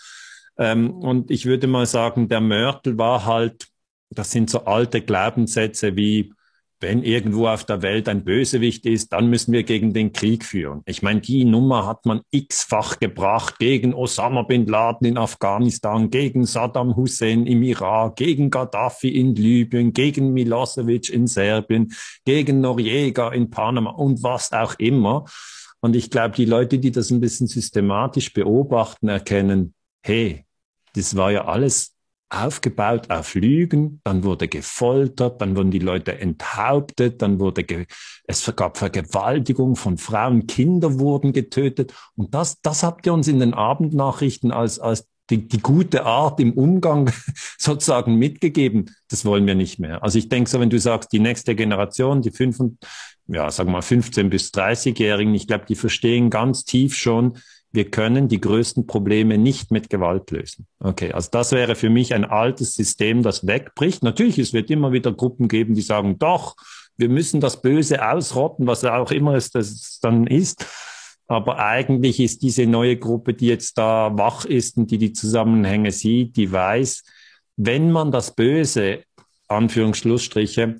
[0.58, 3.68] Ähm, und ich würde mal sagen, der Mörtel war halt,
[4.10, 6.32] das sind so alte Glaubenssätze wie,
[6.82, 10.82] wenn irgendwo auf der Welt ein Bösewicht ist, dann müssen wir gegen den Krieg führen.
[10.84, 16.44] Ich meine, die Nummer hat man x-fach gebracht gegen Osama bin Laden in Afghanistan, gegen
[16.44, 21.92] Saddam Hussein im Irak, gegen Gaddafi in Libyen, gegen Milosevic in Serbien,
[22.24, 25.24] gegen Noriega in Panama und was auch immer.
[25.80, 30.44] Und ich glaube, die Leute, die das ein bisschen systematisch beobachten, erkennen, hey,
[30.94, 31.94] das war ja alles
[32.32, 37.86] aufgebaut auf Lügen, dann wurde gefoltert, dann wurden die Leute enthauptet, dann wurde ge
[38.26, 43.40] es gab Vergewaltigung von Frauen, Kinder wurden getötet und das, das habt ihr uns in
[43.40, 47.10] den Abendnachrichten als, als die, die gute Art im Umgang
[47.58, 48.94] sozusagen mitgegeben.
[49.08, 50.02] Das wollen wir nicht mehr.
[50.02, 52.58] Also ich denke so, wenn du sagst, die nächste Generation, die fünf,
[53.28, 57.38] ja, sagen wir mal 15 bis 30-Jährigen, ich glaube, die verstehen ganz tief schon,
[57.72, 60.66] wir können die größten Probleme nicht mit Gewalt lösen.
[60.78, 64.02] Okay, also das wäre für mich ein altes System, das wegbricht.
[64.02, 66.54] Natürlich, es wird immer wieder Gruppen geben, die sagen, doch,
[66.98, 70.66] wir müssen das Böse ausrotten, was auch immer es das dann ist.
[71.26, 75.90] Aber eigentlich ist diese neue Gruppe, die jetzt da wach ist und die die Zusammenhänge
[75.90, 77.04] sieht, die weiß,
[77.56, 79.04] wenn man das Böse,
[79.48, 80.78] Anführungsschlussstriche,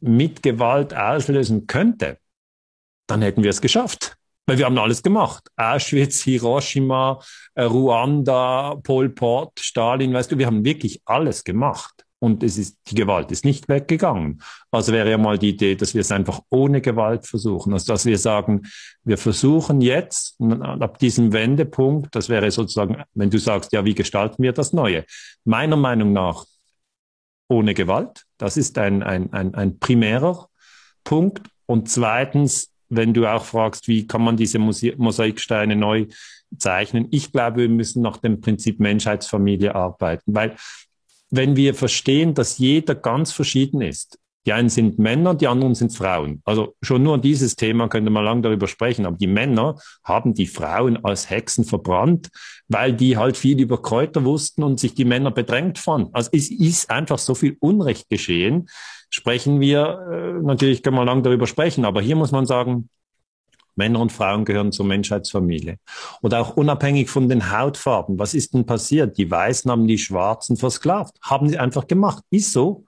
[0.00, 2.18] mit Gewalt auslösen könnte,
[3.06, 4.16] dann hätten wir es geschafft.
[4.46, 5.48] Weil wir haben alles gemacht.
[5.56, 7.20] Auschwitz, Hiroshima,
[7.54, 12.04] äh, Ruanda, Pol Pot, Stalin, weißt du, wir haben wirklich alles gemacht.
[12.18, 14.40] Und es ist, die Gewalt ist nicht weggegangen.
[14.70, 17.74] Also wäre ja mal die Idee, dass wir es einfach ohne Gewalt versuchen.
[17.74, 18.62] Also dass wir sagen,
[19.04, 24.42] wir versuchen jetzt ab diesem Wendepunkt, das wäre sozusagen, wenn du sagst, ja, wie gestalten
[24.42, 25.04] wir das Neue?
[25.44, 26.46] Meiner Meinung nach
[27.48, 28.24] ohne Gewalt.
[28.38, 30.48] Das ist ein, ein, ein, ein primärer
[31.04, 31.48] Punkt.
[31.66, 36.06] Und zweitens wenn du auch fragst, wie kann man diese Mosaiksteine neu
[36.58, 40.56] zeichnen, ich glaube, wir müssen nach dem Prinzip Menschheitsfamilie arbeiten, weil
[41.30, 45.92] wenn wir verstehen, dass jeder ganz verschieden ist, die einen sind Männer, die anderen sind
[45.92, 46.40] Frauen.
[46.44, 49.04] Also schon nur dieses Thema könnte man lang darüber sprechen.
[49.04, 52.28] Aber die Männer haben die Frauen als Hexen verbrannt,
[52.68, 56.10] weil die halt viel über Kräuter wussten und sich die Männer bedrängt fanden.
[56.12, 58.68] Also es ist einfach so viel Unrecht geschehen,
[59.10, 62.88] sprechen wir, äh, natürlich können wir lang darüber sprechen, aber hier muss man sagen,
[63.76, 65.78] Männer und Frauen gehören zur Menschheitsfamilie.
[66.22, 68.18] Oder auch unabhängig von den Hautfarben.
[68.18, 69.18] Was ist denn passiert?
[69.18, 71.16] Die Weißen haben die Schwarzen versklavt.
[71.22, 72.24] Haben sie einfach gemacht.
[72.30, 72.86] Ist so.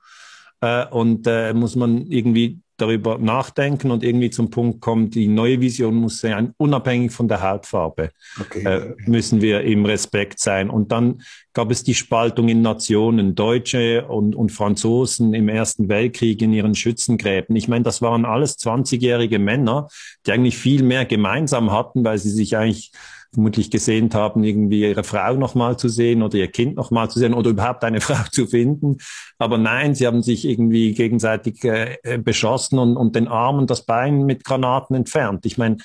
[0.60, 5.60] Äh, und äh, muss man irgendwie darüber nachdenken und irgendwie zum Punkt kommen, die neue
[5.60, 8.10] Vision muss sein, unabhängig von der Hautfarbe,
[8.40, 8.64] okay.
[8.64, 10.70] äh, müssen wir im Respekt sein.
[10.70, 16.40] Und dann gab es die Spaltung in Nationen, Deutsche und, und Franzosen im Ersten Weltkrieg
[16.40, 17.56] in ihren Schützengräben.
[17.56, 19.88] Ich meine, das waren alles 20-jährige Männer,
[20.24, 22.92] die eigentlich viel mehr gemeinsam hatten, weil sie sich eigentlich
[23.32, 27.34] vermutlich gesehnt haben, irgendwie ihre Frau nochmal zu sehen oder ihr Kind nochmal zu sehen
[27.34, 28.96] oder überhaupt eine Frau zu finden.
[29.38, 33.84] Aber nein, sie haben sich irgendwie gegenseitig äh, beschossen und, und den Arm und das
[33.84, 35.44] Bein mit Granaten entfernt.
[35.46, 35.76] Ich meine,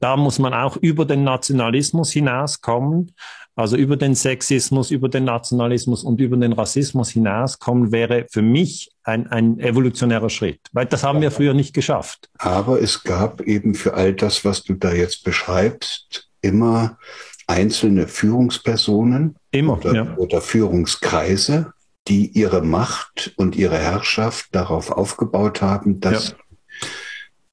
[0.00, 3.12] da muss man auch über den Nationalismus hinauskommen,
[3.54, 8.90] also über den Sexismus, über den Nationalismus und über den Rassismus hinauskommen, wäre für mich
[9.02, 12.28] ein, ein evolutionärer Schritt, weil das haben wir früher nicht geschafft.
[12.36, 16.98] Aber es gab eben für all das, was du da jetzt beschreibst, immer
[17.46, 20.16] einzelne Führungspersonen immer, oder, ja.
[20.16, 21.72] oder Führungskreise,
[22.08, 26.36] die ihre Macht und ihre Herrschaft darauf aufgebaut haben, dass ja.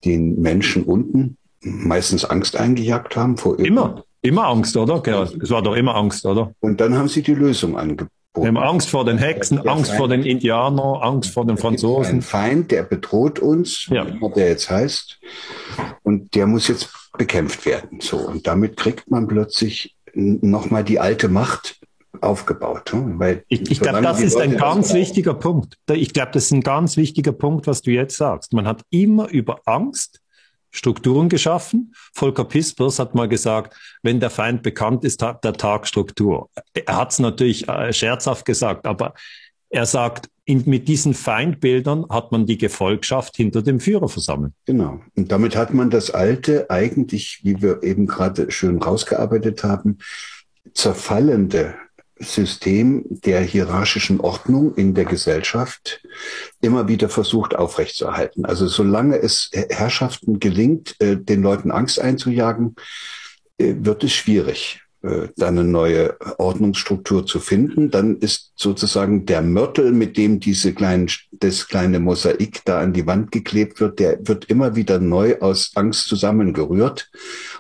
[0.06, 5.02] den Menschen unten meistens Angst eingejagt haben vor Immer, immer Angst, oder?
[5.02, 5.24] Genau.
[5.24, 6.54] Es war doch immer Angst, oder?
[6.60, 8.12] Und dann haben sie die Lösung angeboten.
[8.36, 12.16] Wir haben Angst vor den Hexen, Angst Feind, vor den Indianern, Angst vor den Franzosen.
[12.16, 14.08] Ein Feind, der bedroht uns, ja.
[14.08, 15.20] wie der jetzt heißt.
[16.02, 18.00] Und der muss jetzt bekämpft werden.
[18.02, 18.18] So.
[18.18, 21.80] Und damit kriegt man plötzlich nochmal die alte Macht
[22.22, 22.92] aufgebaut.
[22.94, 23.14] Ne?
[23.18, 25.78] Weil ich, ich glaube, das ist ein ganz wichtiger Punkt.
[25.92, 28.54] Ich glaube, das ist ein ganz wichtiger Punkt, was du jetzt sagst.
[28.54, 30.20] Man hat immer über Angst
[30.76, 31.94] Strukturen geschaffen.
[32.14, 36.50] Volker Pispers hat mal gesagt, wenn der Feind bekannt ist, hat der Tag Struktur.
[36.74, 39.14] Er hat es natürlich äh, scherzhaft gesagt, aber
[39.74, 44.54] er sagt, in, mit diesen Feindbildern hat man die Gefolgschaft hinter dem Führer versammelt.
[44.66, 45.02] Genau.
[45.16, 49.98] Und damit hat man das alte, eigentlich, wie wir eben gerade schön rausgearbeitet haben,
[50.74, 51.74] zerfallende
[52.20, 56.04] System der hierarchischen Ordnung in der Gesellschaft
[56.62, 58.46] immer wieder versucht aufrechtzuerhalten.
[58.46, 62.76] Also solange es Herrschaften gelingt, äh, den Leuten Angst einzujagen,
[63.58, 64.84] äh, wird es schwierig.
[65.04, 70.74] Äh, da eine neue Ordnungsstruktur zu finden, dann ist sozusagen der Mörtel, mit dem diese
[70.74, 75.40] kleinen, das kleine Mosaik da an die Wand geklebt wird, der wird immer wieder neu
[75.42, 77.12] aus Angst zusammengerührt.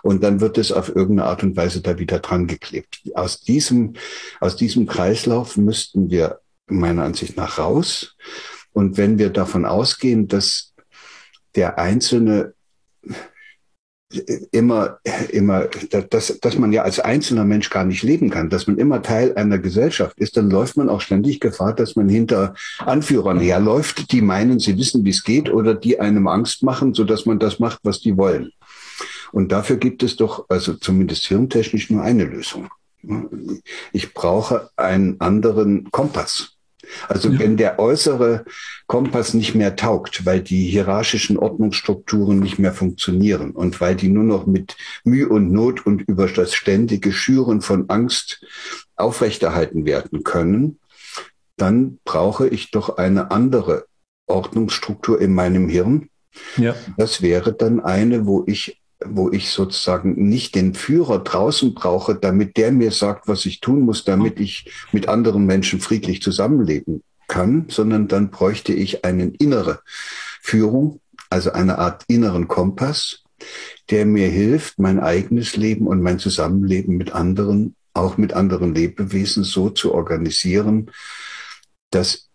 [0.04, 3.02] Und dann wird es auf irgendeine Art und Weise da wieder dran geklebt.
[3.14, 3.96] Aus diesem,
[4.40, 8.16] aus diesem Kreislauf müssten wir meiner Ansicht nach raus.
[8.72, 10.74] Und wenn wir davon ausgehen, dass
[11.56, 12.54] der Einzelne
[14.52, 15.00] immer,
[15.30, 15.68] immer,
[16.10, 19.36] dass, dass man ja als einzelner Mensch gar nicht leben kann, dass man immer Teil
[19.36, 24.22] einer Gesellschaft ist, dann läuft man auch ständig Gefahr, dass man hinter Anführern herläuft, die
[24.22, 27.60] meinen, sie wissen, wie es geht oder die einem Angst machen, so dass man das
[27.60, 28.52] macht, was die wollen.
[29.32, 32.70] Und dafür gibt es doch, also zumindest hirntechnisch, nur eine Lösung.
[33.92, 36.53] Ich brauche einen anderen Kompass.
[37.08, 37.40] Also ja.
[37.40, 38.46] wenn der äußere
[38.88, 44.24] Kompass nicht mehr taugt, weil die hierarchischen Ordnungsstrukturen nicht mehr funktionieren und weil die nur
[44.24, 48.46] noch mit Mühe und Not und über das ständige Schüren von Angst
[48.96, 50.80] aufrechterhalten werden können,
[51.58, 53.86] dann brauche ich doch eine andere
[54.28, 56.10] Ordnungsstruktur in meinem Hirn.
[56.58, 56.76] Ja.
[56.98, 62.58] Das wäre dann eine, wo ich wo ich sozusagen nicht den Führer draußen brauche, damit
[62.58, 67.66] der mir sagt, was ich tun muss, damit ich mit anderen Menschen friedlich zusammenleben kann,
[67.70, 69.82] sondern dann bräuchte ich eine innere
[70.42, 73.24] Führung, also eine Art inneren Kompass,
[73.90, 79.44] der mir hilft, mein eigenes Leben und mein Zusammenleben mit anderen, auch mit anderen Lebewesen
[79.44, 80.92] so zu organisieren,
[81.92, 82.30] dass,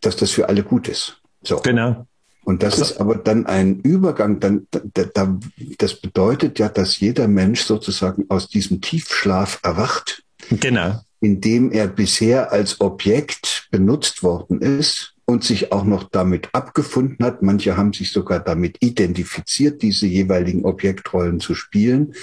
[0.00, 1.20] dass das für alle gut ist.
[1.42, 1.60] So.
[1.60, 2.06] Genau.
[2.44, 5.38] Und das ist aber dann ein Übergang, dann, da, da,
[5.78, 10.22] das bedeutet ja, dass jeder Mensch sozusagen aus diesem Tiefschlaf erwacht.
[10.50, 11.00] Genau.
[11.20, 17.24] In dem er bisher als Objekt benutzt worden ist und sich auch noch damit abgefunden
[17.24, 17.42] hat.
[17.42, 22.14] Manche haben sich sogar damit identifiziert, diese jeweiligen Objektrollen zu spielen.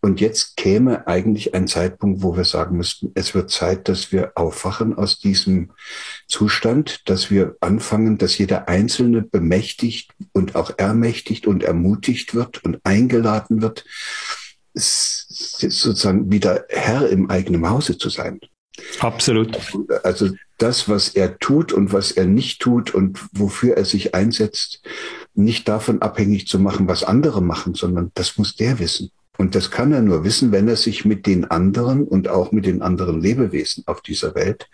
[0.00, 4.32] Und jetzt käme eigentlich ein Zeitpunkt, wo wir sagen müssten, es wird Zeit, dass wir
[4.34, 5.70] aufwachen aus diesem
[6.28, 12.80] Zustand, dass wir anfangen, dass jeder Einzelne bemächtigt und auch ermächtigt und ermutigt wird und
[12.84, 13.84] eingeladen wird,
[14.74, 18.40] sozusagen wieder Herr im eigenen Hause zu sein.
[19.00, 19.58] Absolut.
[20.04, 24.82] Also das, was er tut und was er nicht tut und wofür er sich einsetzt,
[25.34, 29.10] nicht davon abhängig zu machen, was andere machen, sondern das muss der wissen.
[29.38, 32.66] Und das kann er nur wissen, wenn er sich mit den anderen und auch mit
[32.66, 34.68] den anderen Lebewesen auf dieser Welt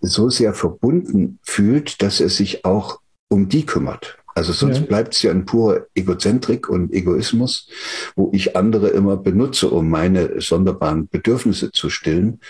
[0.00, 4.18] so sehr verbunden fühlt, dass er sich auch um die kümmert.
[4.34, 4.84] Also sonst ja.
[4.84, 7.68] bleibt es ja ein purer Egozentrik und Egoismus,
[8.14, 12.40] wo ich andere immer benutze, um meine sonderbaren Bedürfnisse zu stillen.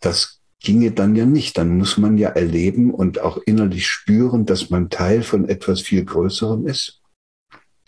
[0.00, 1.58] Das ginge dann ja nicht.
[1.58, 6.04] Dann muss man ja erleben und auch innerlich spüren, dass man Teil von etwas viel
[6.04, 7.00] Größerem ist.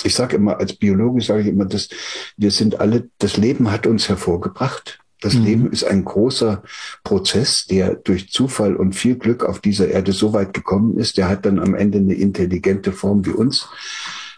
[0.03, 1.88] Ich sage immer, als Biologe sage ich immer, dass
[2.37, 4.99] wir sind alle, das Leben hat uns hervorgebracht.
[5.20, 5.44] Das mhm.
[5.44, 6.62] Leben ist ein großer
[7.03, 11.16] Prozess, der durch Zufall und viel Glück auf dieser Erde so weit gekommen ist.
[11.16, 13.66] Der hat dann am Ende eine intelligente Form wie uns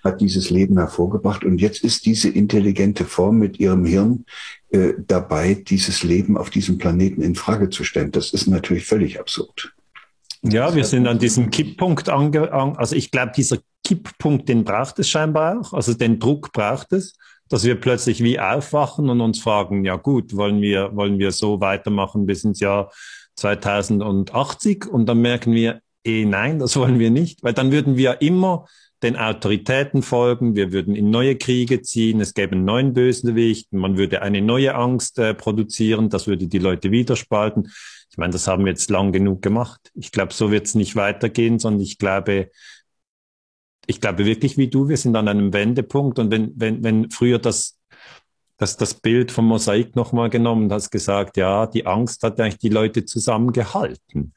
[0.07, 1.45] hat dieses Leben hervorgebracht.
[1.45, 4.25] Und jetzt ist diese intelligente Form mit ihrem Hirn
[4.71, 8.13] äh, dabei, dieses Leben auf diesem Planeten in Frage zu stellen.
[8.13, 9.73] Das ist natürlich völlig absurd.
[10.43, 15.09] Ja, wir sind an diesem Kipppunkt ange, also ich glaube, dieser Kipppunkt, den braucht es
[15.09, 15.73] scheinbar auch.
[15.73, 17.15] Also den Druck braucht es,
[17.49, 21.61] dass wir plötzlich wie aufwachen und uns fragen, ja gut, wollen wir, wollen wir so
[21.61, 22.93] weitermachen bis ins Jahr
[23.37, 24.87] 2080?
[24.87, 28.67] Und dann merken wir, eh nein, das wollen wir nicht, weil dann würden wir immer
[29.07, 33.97] den Autoritäten folgen, wir würden in neue Kriege ziehen, es gäbe einen neuen Bösewicht, man
[33.97, 37.71] würde eine neue Angst äh, produzieren, das würde die Leute wieder spalten.
[38.11, 39.93] Ich meine, das haben wir jetzt lang genug gemacht.
[39.95, 42.51] Ich glaube, so wird es nicht weitergehen, sondern ich glaube,
[43.87, 47.39] ich glaube wirklich wie du, wir sind an einem Wendepunkt und wenn, wenn, wenn früher
[47.39, 47.79] das,
[48.57, 52.71] das, das Bild vom Mosaik nochmal genommen, hast gesagt, ja, die Angst hat eigentlich die
[52.71, 54.35] Leute zusammengehalten.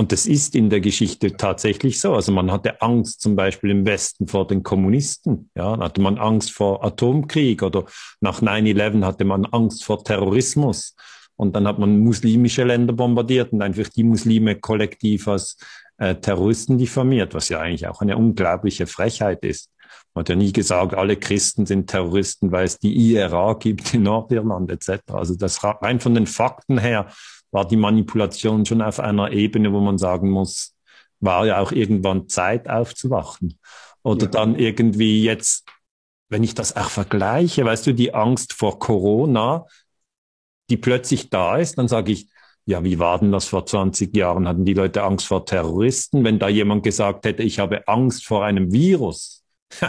[0.00, 2.14] Und das ist in der Geschichte tatsächlich so.
[2.14, 5.50] Also man hatte Angst zum Beispiel im Westen vor den Kommunisten.
[5.56, 7.84] Ja, dann hatte man Angst vor Atomkrieg oder
[8.20, 10.94] nach 9-11 hatte man Angst vor Terrorismus.
[11.34, 15.56] Und dann hat man muslimische Länder bombardiert und einfach die Muslime kollektiv als
[15.96, 19.68] äh, Terroristen diffamiert, was ja eigentlich auch eine unglaubliche Frechheit ist.
[20.14, 24.04] Man hat ja nie gesagt, alle Christen sind Terroristen, weil es die IRA gibt in
[24.04, 25.00] Nordirland etc.
[25.12, 27.08] Also das rein von den Fakten her
[27.50, 30.74] war die Manipulation schon auf einer Ebene, wo man sagen muss,
[31.20, 33.58] war ja auch irgendwann Zeit aufzuwachen.
[34.02, 34.30] Oder ja.
[34.30, 35.66] dann irgendwie jetzt,
[36.28, 39.66] wenn ich das auch vergleiche, weißt du, die Angst vor Corona,
[40.70, 42.28] die plötzlich da ist, dann sage ich,
[42.66, 44.46] ja, wie war denn das vor 20 Jahren?
[44.46, 46.22] Hatten die Leute Angst vor Terroristen?
[46.22, 49.42] Wenn da jemand gesagt hätte, ich habe Angst vor einem Virus,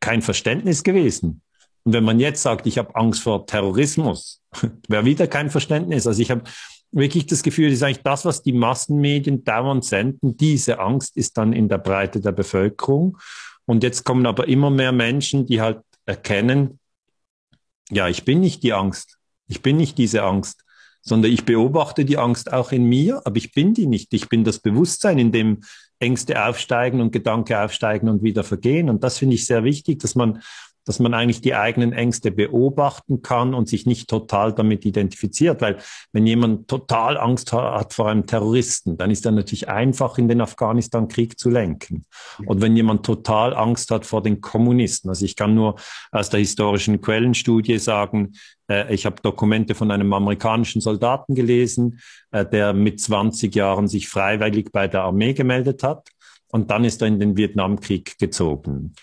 [0.00, 1.40] kein Verständnis gewesen.
[1.84, 4.42] Und wenn man jetzt sagt, ich habe Angst vor Terrorismus,
[4.88, 6.06] wäre wieder kein Verständnis.
[6.06, 6.42] Also ich habe
[6.92, 10.36] wirklich das Gefühl, ist eigentlich das, was die Massenmedien dauernd senden.
[10.36, 13.18] Diese Angst ist dann in der Breite der Bevölkerung.
[13.66, 16.78] Und jetzt kommen aber immer mehr Menschen, die halt erkennen,
[17.90, 19.18] ja, ich bin nicht die Angst.
[19.48, 20.64] Ich bin nicht diese Angst,
[21.02, 24.12] sondern ich beobachte die Angst auch in mir, aber ich bin die nicht.
[24.12, 25.60] Ich bin das Bewusstsein, in dem
[25.98, 28.90] Ängste aufsteigen und Gedanken aufsteigen und wieder vergehen.
[28.90, 30.42] Und das finde ich sehr wichtig, dass man
[30.86, 35.60] dass man eigentlich die eigenen Ängste beobachten kann und sich nicht total damit identifiziert.
[35.60, 35.76] Weil
[36.12, 40.40] wenn jemand total Angst hat vor einem Terroristen, dann ist er natürlich einfach, in den
[40.40, 42.06] Afghanistan-Krieg zu lenken.
[42.46, 45.74] Und wenn jemand total Angst hat vor den Kommunisten, also ich kann nur
[46.12, 48.32] aus der historischen Quellenstudie sagen,
[48.68, 54.08] äh, ich habe Dokumente von einem amerikanischen Soldaten gelesen, äh, der mit 20 Jahren sich
[54.08, 56.08] freiwillig bei der Armee gemeldet hat.
[56.48, 58.94] Und dann ist er in den Vietnamkrieg gezogen.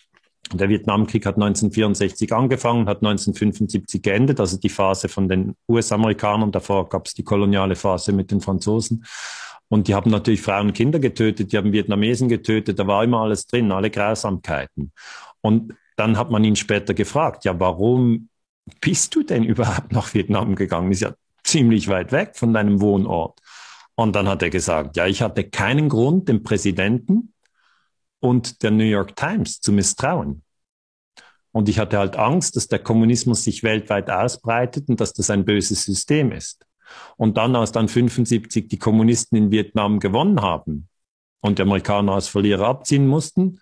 [0.51, 6.51] Der Vietnamkrieg hat 1964 angefangen, hat 1975 geendet, also die Phase von den US-Amerikanern.
[6.51, 9.05] Davor gab es die koloniale Phase mit den Franzosen.
[9.69, 13.21] Und die haben natürlich Frauen und Kinder getötet, die haben Vietnamesen getötet, da war immer
[13.21, 14.91] alles drin, alle Grausamkeiten.
[15.41, 18.29] Und dann hat man ihn später gefragt, ja, warum
[18.81, 20.91] bist du denn überhaupt nach Vietnam gegangen?
[20.91, 21.13] Ist ja
[21.43, 23.39] ziemlich weit weg von deinem Wohnort.
[23.95, 27.32] Und dann hat er gesagt, ja, ich hatte keinen Grund, dem Präsidenten
[28.23, 30.43] und der New York Times zu misstrauen.
[31.51, 35.43] Und ich hatte halt Angst, dass der Kommunismus sich weltweit ausbreitet und dass das ein
[35.43, 36.65] böses System ist.
[37.17, 40.87] Und dann, als dann 75 die Kommunisten in Vietnam gewonnen haben
[41.41, 43.59] und die Amerikaner als Verlierer abziehen mussten,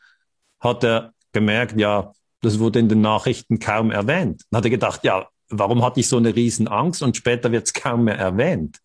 [0.59, 4.43] hat er gemerkt, ja, das wurde in den Nachrichten kaum erwähnt.
[4.51, 7.73] Dann hat er gedacht, ja, warum hatte ich so eine Riesenangst und später wird es
[7.73, 8.77] kaum mehr erwähnt.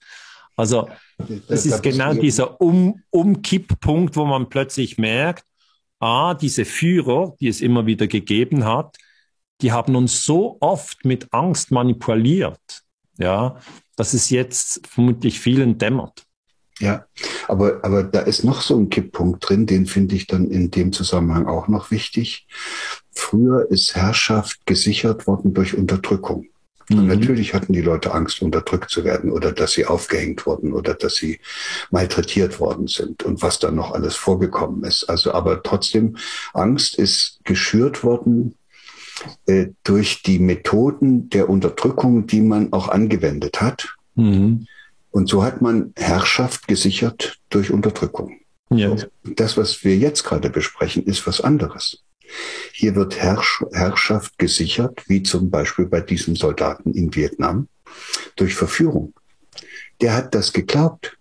[0.56, 0.88] Also
[1.48, 5.44] das ist genau dieser um Umkipppunkt, wo man plötzlich merkt,
[5.98, 8.96] A, diese Führer, die es immer wieder gegeben hat,
[9.62, 12.82] die haben uns so oft mit Angst manipuliert,
[13.18, 13.58] ja,
[13.96, 16.26] dass es jetzt vermutlich vielen dämmert.
[16.78, 17.06] Ja,
[17.48, 20.92] aber, aber da ist noch so ein Kipppunkt drin, den finde ich dann in dem
[20.92, 22.46] Zusammenhang auch noch wichtig.
[23.12, 26.46] Früher ist Herrschaft gesichert worden durch Unterdrückung.
[26.90, 27.08] Und mhm.
[27.08, 31.16] natürlich hatten die Leute Angst, unterdrückt zu werden oder dass sie aufgehängt wurden oder dass
[31.16, 31.40] sie
[31.90, 35.04] malträtiert worden sind und was dann noch alles vorgekommen ist.
[35.04, 36.16] Also aber trotzdem,
[36.52, 38.54] Angst ist geschürt worden
[39.46, 43.96] äh, durch die Methoden der Unterdrückung, die man auch angewendet hat.
[44.14, 44.66] Mhm.
[45.10, 48.40] Und so hat man Herrschaft gesichert durch Unterdrückung.
[48.70, 48.94] Ja.
[49.24, 52.02] Das, was wir jetzt gerade besprechen, ist was anderes.
[52.72, 57.68] Hier wird Herrsch Herrschaft gesichert, wie zum Beispiel bei diesem Soldaten in Vietnam,
[58.36, 59.14] durch Verführung.
[60.00, 61.16] Der hat das geglaubt,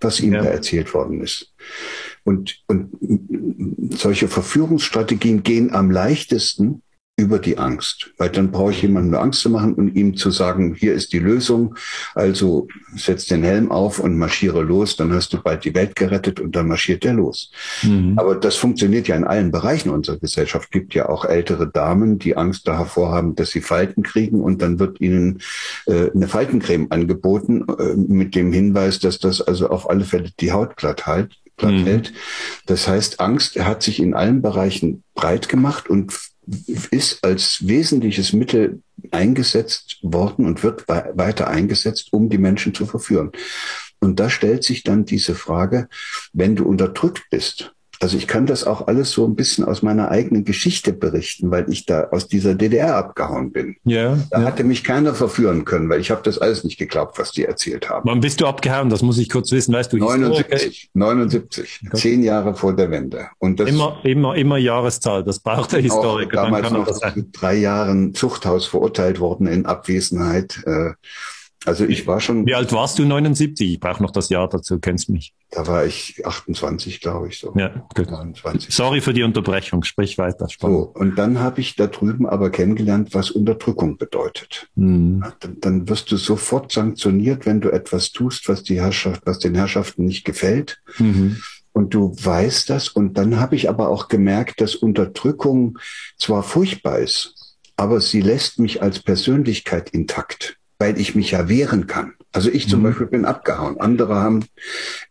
[0.00, 0.42] was ihm ja.
[0.42, 1.52] da erzählt worden ist.
[2.24, 2.90] Und, und
[3.90, 6.82] solche Verführungsstrategien gehen am leichtesten
[7.16, 8.10] über die Angst.
[8.18, 11.12] Weil dann brauche ich jemandem nur Angst zu machen und ihm zu sagen, hier ist
[11.12, 11.76] die Lösung.
[12.14, 16.40] Also setz den Helm auf und marschiere los, dann hast du bald die Welt gerettet
[16.40, 17.52] und dann marschiert der los.
[17.82, 18.14] Mhm.
[18.18, 20.66] Aber das funktioniert ja in allen Bereichen unserer Gesellschaft.
[20.66, 24.60] Es gibt ja auch ältere Damen, die Angst davor haben, dass sie Falten kriegen und
[24.60, 25.40] dann wird ihnen
[25.86, 30.50] äh, eine Faltencreme angeboten äh, mit dem Hinweis, dass das also auf alle Fälle die
[30.50, 31.84] Haut glatt halt platt mhm.
[31.84, 32.12] hält.
[32.66, 36.12] Das heißt, Angst hat sich in allen Bereichen breit gemacht und
[36.90, 43.32] ist als wesentliches Mittel eingesetzt worden und wird weiter eingesetzt, um die Menschen zu verführen.
[44.00, 45.88] Und da stellt sich dann diese Frage,
[46.32, 50.10] wenn du unterdrückt bist, also ich kann das auch alles so ein bisschen aus meiner
[50.10, 53.76] eigenen Geschichte berichten, weil ich da aus dieser DDR abgehauen bin.
[53.84, 54.18] Ja.
[54.30, 54.46] Da ja.
[54.46, 57.88] hatte mich keiner verführen können, weil ich habe das alles nicht geglaubt, was die erzählt
[57.88, 58.08] haben.
[58.08, 58.90] Wann bist du abgehauen?
[58.90, 59.74] Das muss ich kurz wissen.
[59.74, 59.98] Weißt du?
[59.98, 60.90] 79.
[60.94, 61.80] 79.
[61.90, 62.00] Gott.
[62.00, 63.28] Zehn Jahre vor der Wende.
[63.38, 65.24] Und das immer, immer, immer Jahreszahl.
[65.24, 66.42] Das braucht der Historiker.
[66.42, 70.62] Auch, damals noch drei Jahren Zuchthaus verurteilt worden in Abwesenheit.
[70.66, 70.92] Äh,
[71.66, 72.46] also ich war schon.
[72.46, 73.04] Wie alt warst du?
[73.04, 73.72] 79?
[73.72, 75.32] Ich brauche noch das Jahr dazu, kennst mich.
[75.50, 77.54] Da war ich 28, glaube ich so.
[77.56, 78.10] Ja, gut.
[78.10, 78.74] 29.
[78.74, 80.48] Sorry für die Unterbrechung, sprich weiter.
[80.48, 80.76] Spannend.
[80.76, 84.68] So, und dann habe ich da drüben aber kennengelernt, was Unterdrückung bedeutet.
[84.74, 85.24] Mhm.
[85.40, 89.54] Dann, dann wirst du sofort sanktioniert, wenn du etwas tust, was die Herrschaft, was den
[89.54, 90.80] Herrschaften nicht gefällt.
[90.98, 91.40] Mhm.
[91.72, 92.88] Und du weißt das.
[92.88, 95.78] Und dann habe ich aber auch gemerkt, dass Unterdrückung
[96.18, 101.86] zwar furchtbar ist, aber sie lässt mich als Persönlichkeit intakt weil ich mich ja wehren
[101.86, 102.14] kann.
[102.32, 102.84] Also ich zum mhm.
[102.84, 103.80] Beispiel bin abgehauen.
[103.80, 104.44] Andere haben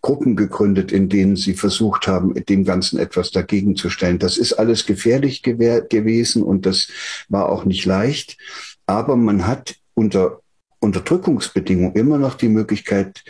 [0.02, 4.20] Gruppen gegründet, in denen sie versucht haben, dem Ganzen etwas dagegen zu stellen.
[4.20, 6.90] Das ist alles gefährlich gewesen und das
[7.30, 8.38] war auch nicht leicht.
[8.86, 10.42] Aber man hat unter
[10.82, 13.24] Unterdrückungsbedingungen immer noch die Möglichkeit,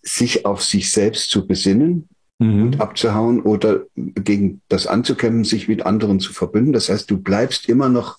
[0.00, 2.08] sich auf sich selbst zu besinnen
[2.38, 2.62] mhm.
[2.62, 6.72] und abzuhauen oder gegen das anzukämpfen, sich mit anderen zu verbünden.
[6.72, 8.16] Das heißt, du bleibst immer noch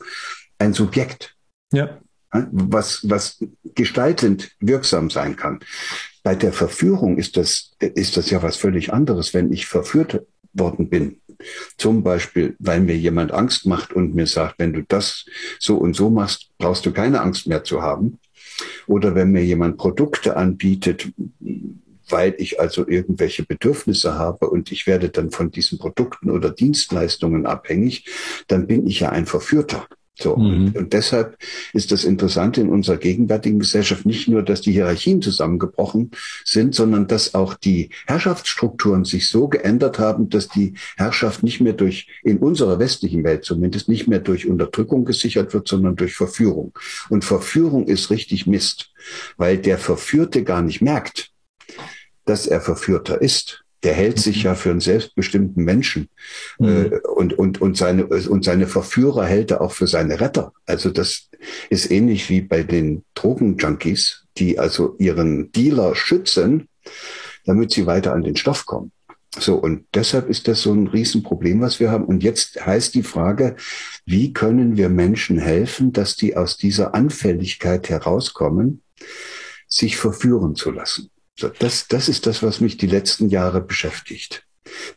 [0.59, 1.35] ein Subjekt.
[1.73, 1.97] Ja
[2.31, 3.43] was, was
[3.75, 5.59] gestaltend wirksam sein kann.
[6.23, 9.33] Bei der Verführung ist das, ist das ja was völlig anderes.
[9.33, 11.17] Wenn ich verführt worden bin,
[11.77, 15.25] zum Beispiel, weil mir jemand Angst macht und mir sagt, wenn du das
[15.59, 18.19] so und so machst, brauchst du keine Angst mehr zu haben,
[18.87, 21.11] Oder wenn mir jemand Produkte anbietet,
[22.09, 27.45] weil ich also irgendwelche Bedürfnisse habe und ich werde dann von diesen Produkten oder Dienstleistungen
[27.45, 28.05] abhängig,
[28.47, 29.87] dann bin ich ja ein Verführter.
[30.21, 30.67] So, mhm.
[30.67, 31.37] und, und, deshalb
[31.73, 36.11] ist das Interessante in unserer gegenwärtigen Gesellschaft nicht nur, dass die Hierarchien zusammengebrochen
[36.45, 41.73] sind, sondern dass auch die Herrschaftsstrukturen sich so geändert haben, dass die Herrschaft nicht mehr
[41.73, 46.73] durch, in unserer westlichen Welt zumindest, nicht mehr durch Unterdrückung gesichert wird, sondern durch Verführung.
[47.09, 48.91] Und Verführung ist richtig Mist,
[49.37, 51.31] weil der Verführte gar nicht merkt,
[52.25, 54.43] dass er Verführter ist der hält sich mhm.
[54.43, 56.09] ja für einen selbstbestimmten Menschen
[56.59, 56.67] mhm.
[56.67, 60.53] äh, und, und, und, seine, und seine Verführer hält er auch für seine Retter.
[60.65, 61.29] Also das
[61.69, 66.67] ist ähnlich wie bei den Drogenjunkies, die also ihren Dealer schützen,
[67.45, 68.91] damit sie weiter an den Stoff kommen.
[69.37, 72.03] So, und deshalb ist das so ein Riesenproblem, was wir haben.
[72.03, 73.55] Und jetzt heißt die Frage,
[74.05, 78.81] wie können wir Menschen helfen, dass die aus dieser Anfälligkeit herauskommen,
[79.67, 81.09] sich verführen zu lassen?
[81.49, 84.45] Das, das ist das, was mich die letzten Jahre beschäftigt.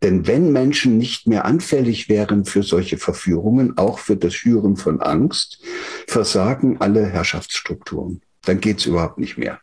[0.03, 5.01] Denn wenn Menschen nicht mehr anfällig wären für solche Verführungen, auch für das Schüren von
[5.01, 5.61] Angst,
[6.07, 8.20] versagen alle Herrschaftsstrukturen.
[8.45, 9.61] Dann geht's überhaupt nicht mehr.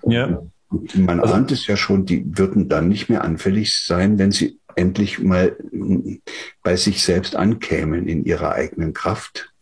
[0.00, 0.42] Und ja.
[0.94, 4.58] man also, ahnt es ja schon, die würden dann nicht mehr anfällig sein, wenn sie
[4.76, 5.56] endlich mal
[6.62, 9.52] bei sich selbst ankämen in ihrer eigenen Kraft.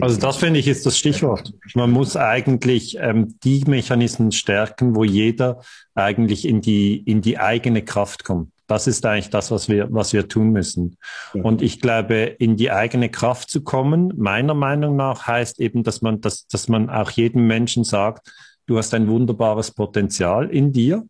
[0.00, 1.52] Also das finde ich ist das Stichwort.
[1.74, 5.60] Man muss eigentlich ähm, die Mechanismen stärken, wo jeder
[5.94, 8.50] eigentlich in die, in die eigene Kraft kommt.
[8.66, 10.96] Das ist eigentlich das, was wir, was wir tun müssen.
[11.32, 16.02] Und ich glaube, in die eigene Kraft zu kommen, meiner Meinung nach, heißt eben, dass
[16.02, 18.32] man, dass, dass man auch jedem Menschen sagt,
[18.66, 21.04] du hast ein wunderbares Potenzial in dir.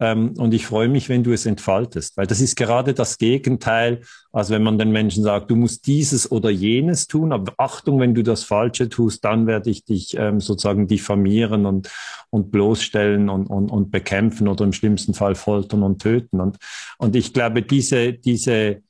[0.00, 4.02] Ähm, und ich freue mich, wenn du es entfaltest, weil das ist gerade das Gegenteil,
[4.30, 8.14] als wenn man den Menschen sagt, du musst dieses oder jenes tun, aber Achtung, wenn
[8.14, 11.90] du das Falsche tust, dann werde ich dich ähm, sozusagen diffamieren und,
[12.30, 16.40] und bloßstellen und, und, und bekämpfen oder im schlimmsten Fall foltern und töten.
[16.40, 16.58] Und,
[16.98, 18.82] und ich glaube, diese, diese,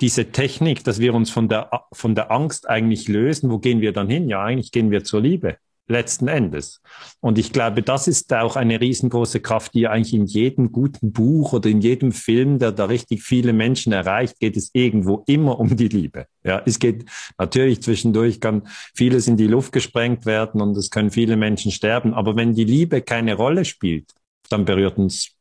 [0.00, 3.92] diese Technik, dass wir uns von der, von der Angst eigentlich lösen, wo gehen wir
[3.92, 4.28] dann hin?
[4.28, 6.80] Ja, eigentlich gehen wir zur Liebe letzten Endes.
[7.20, 11.52] Und ich glaube, das ist auch eine riesengroße Kraft, die eigentlich in jedem guten Buch
[11.52, 15.76] oder in jedem Film, der da richtig viele Menschen erreicht, geht es irgendwo immer um
[15.76, 16.26] die Liebe.
[16.42, 17.04] Ja, es geht
[17.38, 22.14] natürlich zwischendurch kann vieles in die Luft gesprengt werden und es können viele Menschen sterben.
[22.14, 24.12] Aber wenn die Liebe keine Rolle spielt,
[24.48, 25.33] dann berührt uns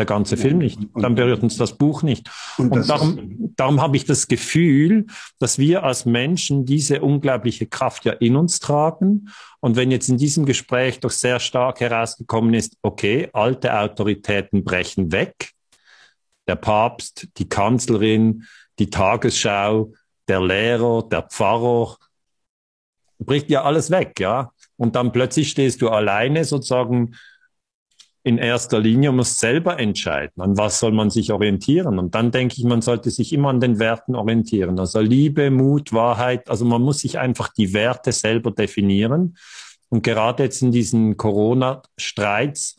[0.00, 0.80] der ganze Film nicht.
[0.94, 2.30] Dann berührt uns das Buch nicht.
[2.56, 5.06] Und, und darum, darum habe ich das Gefühl,
[5.38, 9.28] dass wir als Menschen diese unglaubliche Kraft ja in uns tragen.
[9.60, 15.12] Und wenn jetzt in diesem Gespräch doch sehr stark herausgekommen ist, okay, alte Autoritäten brechen
[15.12, 15.50] weg,
[16.48, 18.46] der Papst, die Kanzlerin,
[18.78, 19.92] die Tagesschau,
[20.28, 21.98] der Lehrer, der Pfarrer,
[23.18, 24.52] bricht ja alles weg, ja.
[24.76, 27.14] Und dann plötzlich stehst du alleine sozusagen
[28.22, 31.98] in erster Linie muss selber entscheiden, an was soll man sich orientieren.
[31.98, 34.78] Und dann denke ich, man sollte sich immer an den Werten orientieren.
[34.78, 36.50] Also Liebe, Mut, Wahrheit.
[36.50, 39.36] Also man muss sich einfach die Werte selber definieren.
[39.88, 42.76] Und gerade jetzt in diesen Corona-Streits,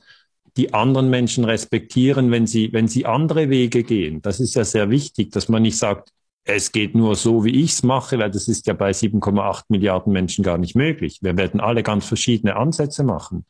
[0.58, 4.22] die anderen Menschen respektieren, wenn sie, wenn sie andere Wege gehen.
[4.22, 6.10] Das ist ja sehr wichtig, dass man nicht sagt,
[6.44, 10.12] es geht nur so, wie ich es mache, weil das ist ja bei 7,8 Milliarden
[10.12, 11.20] Menschen gar nicht möglich.
[11.22, 13.46] Wir werden alle ganz verschiedene Ansätze machen.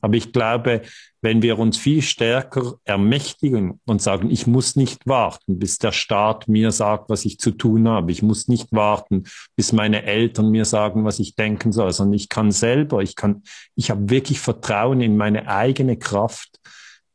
[0.00, 0.82] Aber ich glaube,
[1.20, 6.48] wenn wir uns viel stärker ermächtigen und sagen, ich muss nicht warten, bis der Staat
[6.48, 8.12] mir sagt, was ich zu tun habe.
[8.12, 9.24] Ich muss nicht warten,
[9.56, 13.42] bis meine Eltern mir sagen, was ich denken soll, sondern ich kann selber, ich kann,
[13.74, 16.60] ich habe wirklich Vertrauen in meine eigene Kraft.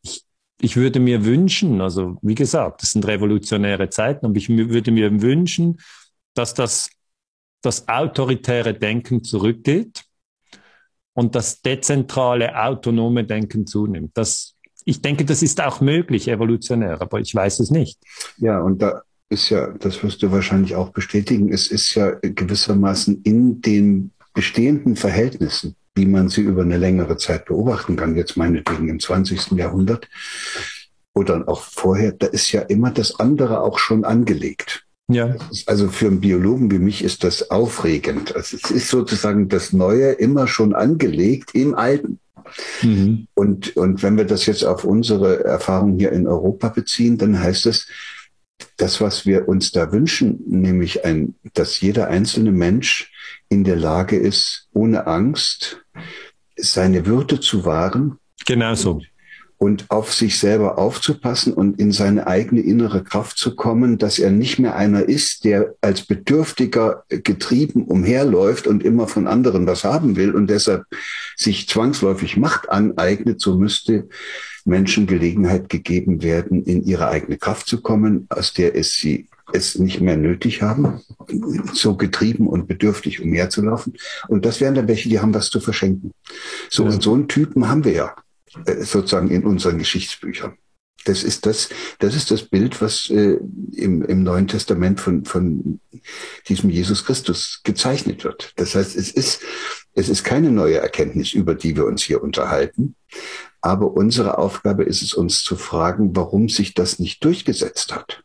[0.01, 0.23] Ich,
[0.59, 5.21] ich würde mir wünschen, also wie gesagt, das sind revolutionäre Zeiten, aber ich würde mir
[5.21, 5.79] wünschen,
[6.33, 6.89] dass das,
[7.61, 10.03] das autoritäre Denken zurückgeht
[11.13, 14.11] und das dezentrale, autonome Denken zunimmt.
[14.15, 14.55] Das,
[14.85, 17.99] ich denke, das ist auch möglich, evolutionär, aber ich weiß es nicht.
[18.37, 23.21] Ja, und da ist ja, das wirst du wahrscheinlich auch bestätigen, es ist ja gewissermaßen
[23.23, 28.89] in den bestehenden Verhältnissen, wie man sie über eine längere Zeit beobachten kann, jetzt meinetwegen
[28.89, 29.51] im 20.
[29.51, 30.07] Jahrhundert
[31.13, 34.85] oder auch vorher, da ist ja immer das andere auch schon angelegt.
[35.09, 35.35] Ja.
[35.65, 38.35] Also für einen Biologen wie mich ist das aufregend.
[38.35, 42.19] Also es ist sozusagen das Neue immer schon angelegt im Alten.
[42.81, 43.27] Mhm.
[43.33, 47.65] Und, und wenn wir das jetzt auf unsere Erfahrung hier in Europa beziehen, dann heißt
[47.65, 47.87] es,
[48.77, 53.11] das, was wir uns da wünschen, nämlich ein, dass jeder einzelne Mensch
[53.49, 55.83] in der Lage ist, ohne Angst
[56.55, 58.17] seine Würde zu wahren.
[58.45, 58.91] Genau so.
[58.93, 59.07] Und,
[59.63, 64.29] und auf sich selber aufzupassen und in seine eigene innere Kraft zu kommen, dass er
[64.29, 70.17] nicht mehr einer ist, der als Bedürftiger getrieben umherläuft und immer von anderen was haben
[70.17, 70.83] will und deshalb
[71.37, 74.09] sich zwangsläufig Macht aneignet, so müsste
[74.65, 79.79] Menschen Gelegenheit gegeben werden, in ihre eigene Kraft zu kommen, aus der es sie es
[79.79, 80.99] nicht mehr nötig haben,
[81.71, 83.93] so getrieben und bedürftig umherzulaufen.
[84.27, 86.11] Und das wären dann welche, die haben was zu verschenken.
[86.69, 86.89] So, ja.
[86.89, 88.15] und so einen Typen haben wir ja
[88.81, 90.57] sozusagen in unseren Geschichtsbüchern.
[91.05, 93.37] Das ist das, das ist das Bild, was äh,
[93.73, 95.81] im, im Neuen Testament von, von
[96.47, 98.53] diesem Jesus Christus gezeichnet wird.
[98.55, 99.41] Das heißt, es ist,
[99.93, 102.95] es ist keine neue Erkenntnis, über die wir uns hier unterhalten.
[103.59, 108.23] Aber unsere Aufgabe ist es, uns zu fragen, warum sich das nicht durchgesetzt hat.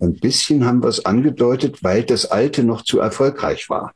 [0.00, 3.92] Ein bisschen haben wir es angedeutet, weil das Alte noch zu erfolgreich war.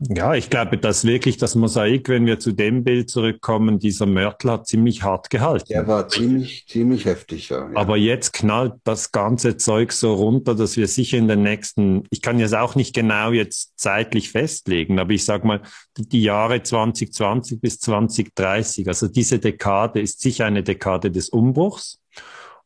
[0.00, 4.52] Ja, ich glaube, dass wirklich das Mosaik, wenn wir zu dem Bild zurückkommen, dieser Mörtel
[4.52, 5.72] hat ziemlich hart gehalten.
[5.72, 7.70] Er war ziemlich, ziemlich heftig, ja.
[7.74, 12.22] Aber jetzt knallt das ganze Zeug so runter, dass wir sicher in den nächsten, ich
[12.22, 15.62] kann jetzt auch nicht genau jetzt zeitlich festlegen, aber ich sage mal,
[15.96, 22.00] die Jahre 2020 bis 2030, also diese Dekade ist sicher eine Dekade des Umbruchs.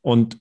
[0.03, 0.39] Und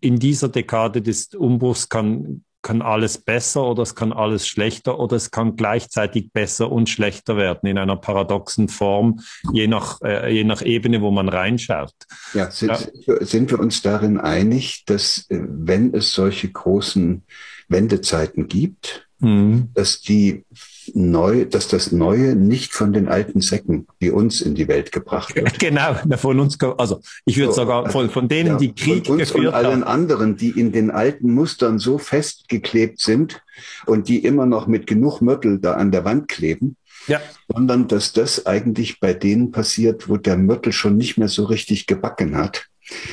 [0.00, 5.14] in dieser Dekade des Umbruchs kann, kann alles besser oder es kann alles schlechter oder
[5.14, 9.20] es kann gleichzeitig besser und schlechter werden in einer paradoxen Form,
[9.52, 11.94] je nach, äh, je nach Ebene, wo man reinschaut.
[12.32, 13.24] Ja, sind, ja.
[13.24, 17.22] sind wir uns darin einig, dass äh, wenn es solche großen
[17.68, 19.68] Wendezeiten gibt, mhm.
[19.74, 20.44] dass die
[20.92, 25.34] neu, dass das Neue nicht von den alten Säcken wie uns in die Welt gebracht
[25.36, 25.58] wird.
[25.58, 29.18] Genau, von uns, also ich würde so, sogar von, von denen, ja, die Krieg von
[29.18, 29.84] uns geführt und allen haben.
[29.84, 33.42] anderen, die in den alten Mustern so festgeklebt sind
[33.86, 37.20] und die immer noch mit genug Mörtel da an der Wand kleben, ja.
[37.48, 41.86] sondern dass das eigentlich bei denen passiert, wo der Mörtel schon nicht mehr so richtig
[41.86, 42.66] gebacken hat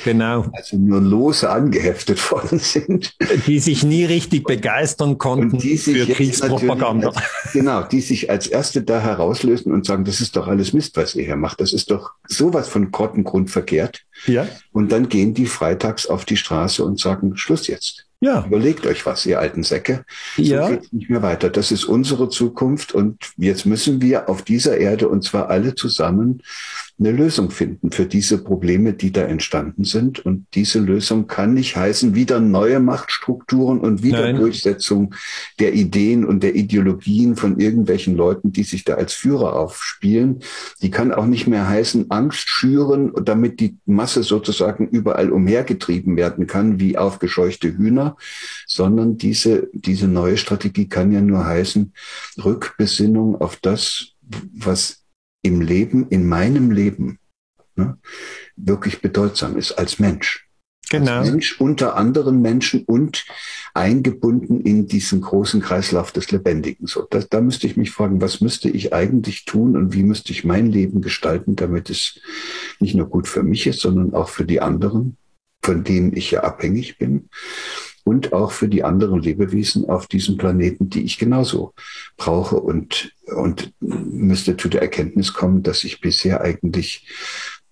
[0.03, 0.45] Genau.
[0.53, 3.15] Also nur lose angeheftet worden sind.
[3.47, 7.09] Die sich nie richtig begeistern konnten für Kriegspropaganda.
[7.09, 10.97] Als, genau, die sich als Erste da herauslösen und sagen, das ist doch alles Mist,
[10.97, 11.61] was ihr hier macht.
[11.61, 14.01] Das ist doch sowas von Grottengrund verkehrt.
[14.28, 14.47] Ja.
[14.72, 18.07] Und dann gehen die freitags auf die Straße und sagen, Schluss jetzt.
[18.24, 18.45] Ja.
[18.45, 20.05] Überlegt euch was, ihr alten Säcke.
[20.36, 20.69] So ja.
[20.69, 21.49] geht nicht mehr weiter.
[21.49, 26.43] Das ist unsere Zukunft und jetzt müssen wir auf dieser Erde und zwar alle zusammen
[27.02, 30.20] eine Lösung finden für diese Probleme, die da entstanden sind.
[30.24, 34.36] Und diese Lösung kann nicht heißen, wieder neue Machtstrukturen und wieder Nein.
[34.36, 35.16] Durchsetzung
[35.60, 40.41] der Ideen und der Ideologien von irgendwelchen Leuten, die sich da als Führer aufspielen.
[40.84, 46.45] Die kann auch nicht mehr heißen, Angst schüren, damit die Masse sozusagen überall umhergetrieben werden
[46.45, 48.16] kann, wie aufgescheuchte Hühner,
[48.68, 51.93] sondern diese, diese neue Strategie kann ja nur heißen,
[52.38, 54.10] Rückbesinnung auf das,
[54.54, 55.01] was
[55.42, 57.20] im Leben, in meinem Leben,
[57.76, 57.98] ne,
[58.56, 60.48] wirklich bedeutsam ist als Mensch.
[60.89, 61.20] Genau.
[61.20, 63.26] Als Mensch unter anderen Menschen und
[63.74, 66.86] eingebunden in diesen großen Kreislauf des Lebendigen.
[66.86, 70.34] So, da, da müsste ich mich fragen, was müsste ich eigentlich tun und wie müsste
[70.34, 72.20] ich mein Leben gestalten, damit es
[72.80, 75.16] nicht nur gut für mich ist, sondern auch für die anderen,
[75.64, 77.30] von denen ich ja abhängig bin
[78.04, 81.74] und auch für die anderen Lebewesen auf diesem Planeten, die ich genauso
[82.18, 87.08] brauche und, und müsste zu der Erkenntnis kommen, dass ich bisher eigentlich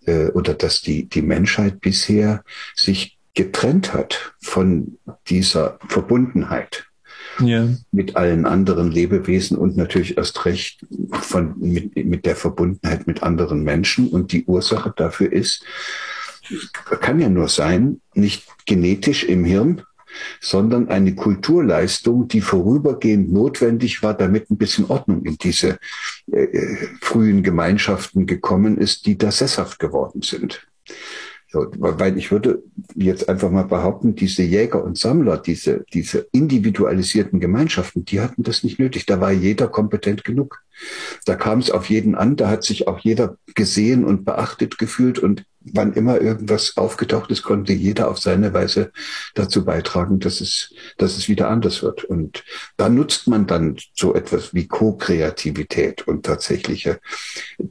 [0.05, 2.43] äh, oder dass die, die Menschheit bisher
[2.75, 6.85] sich getrennt hat von dieser Verbundenheit
[7.39, 7.69] ja.
[7.91, 13.63] mit allen anderen Lebewesen und natürlich erst recht von, mit, mit der Verbundenheit mit anderen
[13.63, 14.09] Menschen.
[14.09, 15.63] Und die Ursache dafür ist,
[17.01, 19.83] kann ja nur sein, nicht genetisch im Hirn,
[20.39, 25.79] sondern eine Kulturleistung, die vorübergehend notwendig war, damit ein bisschen Ordnung in diese
[26.31, 30.67] äh, äh, frühen Gemeinschaften gekommen ist, die da sesshaft geworden sind.
[31.51, 32.61] So, weil ich würde
[32.93, 38.63] jetzt einfach mal behaupten, diese Jäger und Sammler, diese, diese individualisierten Gemeinschaften, die hatten das
[38.63, 39.07] nicht nötig.
[39.07, 40.61] Da war jeder kompetent genug.
[41.25, 45.17] Da kam es auf jeden an, da hat sich auch jeder gesehen und beachtet gefühlt
[45.17, 48.91] und wann immer irgendwas aufgetaucht ist, konnte jeder auf seine Weise
[49.35, 52.03] dazu beitragen, dass es, dass es wieder anders wird.
[52.03, 52.43] Und
[52.77, 56.99] da nutzt man dann so etwas wie Co-Kreativität und tatsächliche,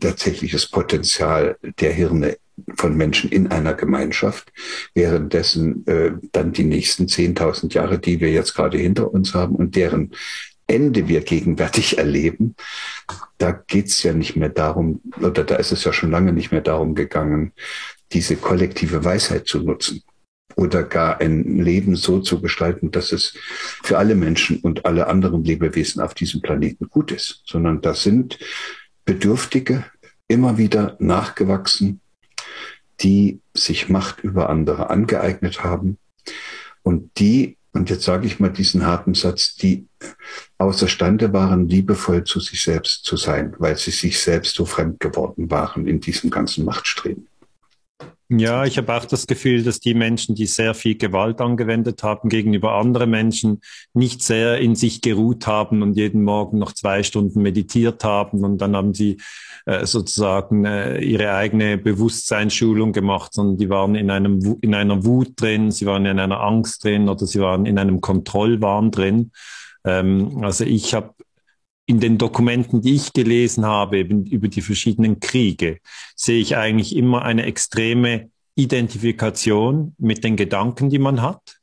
[0.00, 2.36] tatsächliches Potenzial der Hirne
[2.76, 4.52] von Menschen in einer Gemeinschaft,
[4.94, 9.76] währenddessen äh, dann die nächsten 10.000 Jahre, die wir jetzt gerade hinter uns haben und
[9.76, 10.12] deren
[10.66, 12.54] Ende wir gegenwärtig erleben,
[13.38, 16.60] da geht's ja nicht mehr darum, oder da ist es ja schon lange nicht mehr
[16.60, 17.52] darum gegangen,
[18.12, 20.02] diese kollektive Weisheit zu nutzen
[20.56, 23.34] oder gar ein Leben so zu gestalten, dass es
[23.82, 28.38] für alle Menschen und alle anderen Lebewesen auf diesem Planeten gut ist, sondern da sind
[29.04, 29.84] Bedürftige
[30.26, 32.00] immer wieder nachgewachsen,
[33.00, 35.98] die sich Macht über andere angeeignet haben
[36.82, 39.87] und die, und jetzt sage ich mal diesen harten Satz, die
[40.58, 45.50] außerstande waren, liebevoll zu sich selbst zu sein, weil sie sich selbst so fremd geworden
[45.50, 47.26] waren in diesem ganzen Machtstreben.
[48.30, 52.28] Ja, ich habe auch das Gefühl, dass die Menschen, die sehr viel Gewalt angewendet haben
[52.28, 53.62] gegenüber anderen Menschen,
[53.94, 58.58] nicht sehr in sich geruht haben und jeden Morgen noch zwei Stunden meditiert haben und
[58.58, 59.16] dann haben sie
[59.64, 65.40] äh, sozusagen äh, ihre eigene Bewusstseinsschulung gemacht, sondern die waren in einem in einer Wut
[65.40, 69.30] drin, sie waren in einer Angst drin oder sie waren in einem Kontrollwahn drin.
[69.88, 71.14] Ähm, also ich habe
[71.86, 75.78] in den Dokumenten, die ich gelesen habe, über die verschiedenen Kriege,
[76.14, 81.58] sehe ich eigentlich immer eine extreme Identifikation mit den Gedanken, die man hat.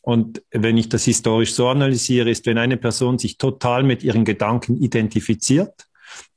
[0.00, 4.24] Und wenn ich das historisch so analysiere, ist, wenn eine Person sich total mit ihren
[4.24, 5.86] Gedanken identifiziert,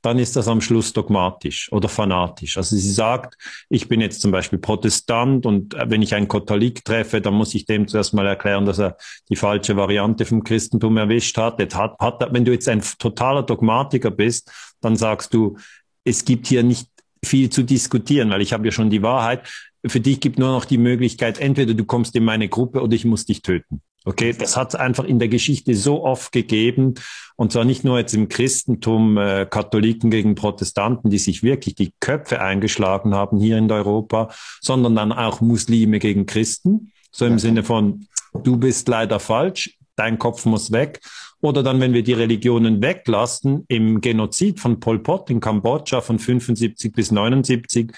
[0.01, 2.57] dann ist das am Schluss dogmatisch oder fanatisch.
[2.57, 3.37] Also sie sagt,
[3.69, 7.55] ich bin jetzt zum Beispiel Protestant und äh, wenn ich einen Katholik treffe, dann muss
[7.55, 8.97] ich dem zuerst mal erklären, dass er
[9.29, 11.59] die falsche Variante vom Christentum erwischt hat.
[11.73, 14.51] hat, hat wenn du jetzt ein totaler Dogmatiker bist,
[14.81, 15.57] dann sagst du,
[16.03, 16.87] es gibt hier nicht
[17.23, 19.47] viel zu diskutieren, weil ich habe ja schon die Wahrheit.
[19.85, 23.05] Für dich gibt nur noch die Möglichkeit, entweder du kommst in meine Gruppe oder ich
[23.05, 23.81] muss dich töten.
[24.07, 26.93] Okay, das hat es einfach in der Geschichte so oft gegeben.
[27.35, 31.91] Und zwar nicht nur jetzt im Christentum, äh, Katholiken gegen Protestanten, die sich wirklich die
[31.99, 34.29] Köpfe eingeschlagen haben hier in Europa,
[34.61, 36.91] sondern dann auch Muslime gegen Christen.
[37.11, 38.07] So im Sinne von,
[38.43, 40.99] du bist leider falsch, dein Kopf muss weg.
[41.41, 46.19] Oder dann, wenn wir die Religionen weglassen, im Genozid von Pol Pot in Kambodscha von
[46.19, 47.91] 75 bis 79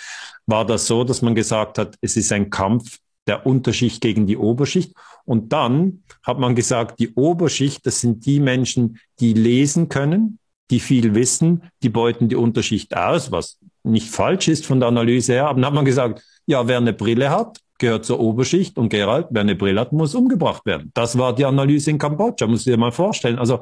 [0.45, 4.37] war das so, dass man gesagt hat, es ist ein Kampf der Unterschicht gegen die
[4.37, 4.93] Oberschicht.
[5.25, 10.79] Und dann hat man gesagt, die Oberschicht, das sind die Menschen, die lesen können, die
[10.79, 15.47] viel wissen, die beuten die Unterschicht aus, was nicht falsch ist von der Analyse her.
[15.47, 19.27] Aber dann hat man gesagt, ja, wer eine Brille hat, gehört zur Oberschicht und Gerald,
[19.29, 20.91] wer eine Brille hat, muss umgebracht werden.
[20.93, 23.37] Das war die Analyse in Kambodscha, muss ich dir mal vorstellen.
[23.37, 23.59] Also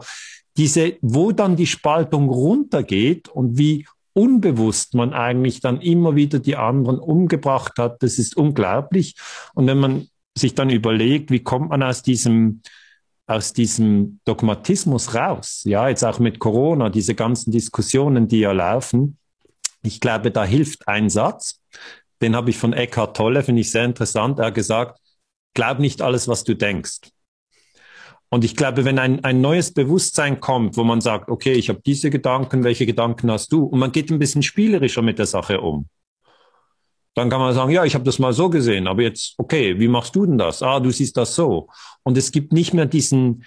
[0.57, 3.85] diese, wo dann die Spaltung runtergeht und wie
[4.15, 8.01] unbewusst man eigentlich dann immer wieder die anderen umgebracht hat.
[8.01, 9.15] Das ist unglaublich.
[9.53, 10.07] Und wenn man
[10.37, 12.61] sich dann überlegt, wie kommt man aus diesem,
[13.27, 15.63] aus diesem Dogmatismus raus?
[15.65, 19.17] Ja, jetzt auch mit Corona, diese ganzen Diskussionen, die ja laufen.
[19.83, 21.59] Ich glaube, da hilft ein Satz.
[22.21, 24.39] Den habe ich von Eckhart Tolle, finde ich sehr interessant.
[24.39, 24.97] Er hat gesagt,
[25.53, 27.09] glaub nicht alles, was du denkst.
[28.29, 31.81] Und ich glaube, wenn ein, ein neues Bewusstsein kommt, wo man sagt, okay, ich habe
[31.85, 33.65] diese Gedanken, welche Gedanken hast du?
[33.65, 35.87] Und man geht ein bisschen spielerischer mit der Sache um.
[37.13, 39.87] Dann kann man sagen, ja, ich habe das mal so gesehen, aber jetzt, okay, wie
[39.87, 40.61] machst du denn das?
[40.61, 41.69] Ah, du siehst das so.
[42.03, 43.45] Und es gibt nicht mehr diesen,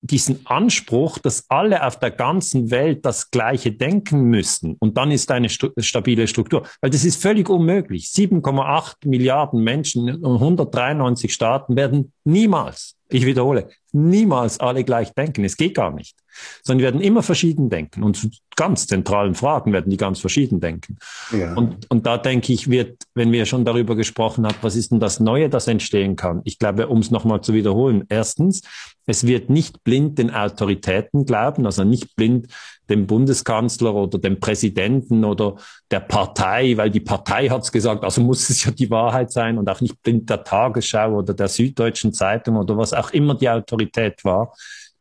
[0.00, 5.30] diesen Anspruch, dass alle auf der ganzen Welt das Gleiche denken müssen und dann ist
[5.32, 6.66] eine stu stabile Struktur.
[6.80, 8.06] Weil das ist völlig unmöglich.
[8.06, 15.44] 7,8 Milliarden Menschen in 193 Staaten werden niemals ich wiederhole, niemals alle gleich denken.
[15.44, 16.16] Es geht gar nicht.
[16.62, 18.02] Sondern die werden immer verschieden denken.
[18.02, 20.96] Und zu ganz zentralen Fragen werden die ganz verschieden denken.
[21.32, 21.54] Ja.
[21.54, 25.00] Und, und da denke ich, wird, wenn wir schon darüber gesprochen haben, was ist denn
[25.00, 26.40] das Neue, das entstehen kann?
[26.44, 28.04] Ich glaube, um es nochmal zu wiederholen.
[28.08, 28.62] Erstens,
[29.06, 32.48] es wird nicht blind den Autoritäten glauben, also nicht blind
[32.88, 35.56] dem Bundeskanzler oder dem Präsidenten oder
[35.90, 39.58] der Partei, weil die Partei hat es gesagt, also muss es ja die Wahrheit sein
[39.58, 43.48] und auch nicht blind der Tagesschau oder der Süddeutschen Zeitung oder was auch immer die
[43.48, 44.52] Autorität war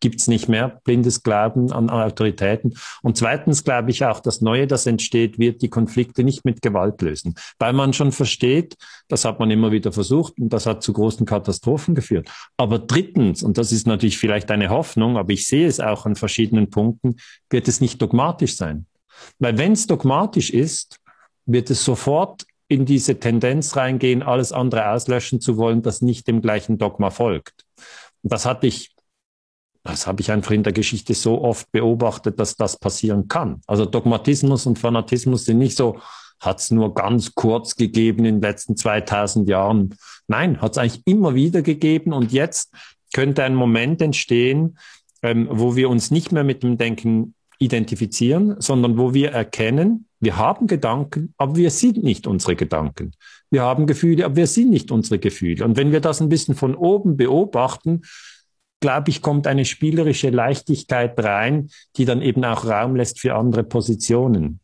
[0.05, 2.77] gibt es nicht mehr blindes Glauben an Autoritäten.
[3.01, 7.01] Und zweitens glaube ich auch, das Neue, das entsteht, wird die Konflikte nicht mit Gewalt
[7.01, 8.75] lösen, weil man schon versteht,
[9.07, 12.29] das hat man immer wieder versucht und das hat zu großen Katastrophen geführt.
[12.55, 16.15] Aber drittens, und das ist natürlich vielleicht eine Hoffnung, aber ich sehe es auch an
[16.15, 17.15] verschiedenen Punkten,
[17.49, 18.85] wird es nicht dogmatisch sein.
[19.39, 20.99] Weil wenn es dogmatisch ist,
[21.47, 26.43] wird es sofort in diese Tendenz reingehen, alles andere auslöschen zu wollen, das nicht dem
[26.43, 27.65] gleichen Dogma folgt.
[28.21, 28.94] Und das hatte ich
[29.85, 33.61] das habe ich einfach in der Geschichte so oft beobachtet, dass das passieren kann.
[33.67, 35.99] Also Dogmatismus und Fanatismus sind nicht so,
[36.39, 39.95] hat es nur ganz kurz gegeben in den letzten 2000 Jahren.
[40.27, 42.13] Nein, hat es eigentlich immer wieder gegeben.
[42.13, 42.73] Und jetzt
[43.13, 44.79] könnte ein Moment entstehen,
[45.21, 50.37] ähm, wo wir uns nicht mehr mit dem Denken identifizieren, sondern wo wir erkennen, wir
[50.37, 53.11] haben Gedanken, aber wir sind nicht unsere Gedanken.
[53.51, 55.63] Wir haben Gefühle, aber wir sind nicht unsere Gefühle.
[55.63, 58.01] Und wenn wir das ein bisschen von oben beobachten,
[58.79, 63.63] glaube ich, kommt eine spielerische Leichtigkeit rein, die dann eben auch Raum lässt für andere
[63.63, 64.59] Positionen.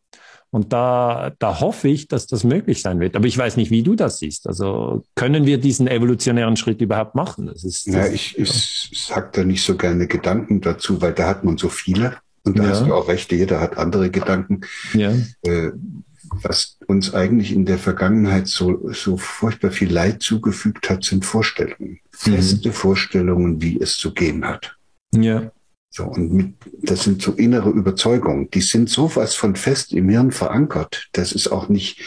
[0.53, 3.15] Und da, da hoffe ich, dass das möglich sein wird.
[3.15, 4.47] Aber ich weiß nicht, wie du das siehst.
[4.47, 7.47] Also können wir diesen evolutionären Schritt überhaupt machen?
[7.47, 11.27] Das ist, das ja, ich, ich sage da nicht so gerne Gedanken dazu, weil da
[11.27, 12.17] hat man so viele.
[12.43, 12.69] Und da ja.
[12.69, 14.61] hast du auch recht, jeder hat andere Gedanken.
[14.93, 15.13] Ja.
[15.43, 15.71] Äh,
[16.31, 21.99] was uns eigentlich in der Vergangenheit so, so furchtbar viel Leid zugefügt hat, sind Vorstellungen.
[22.25, 22.33] Mhm.
[22.35, 24.75] Feste Vorstellungen, wie es zu gehen hat.
[25.13, 25.51] Ja.
[25.93, 30.31] So, und mit, das sind so innere Überzeugungen, die sind sowas von fest im Hirn
[30.31, 31.09] verankert.
[31.11, 31.99] Das ist auch nicht,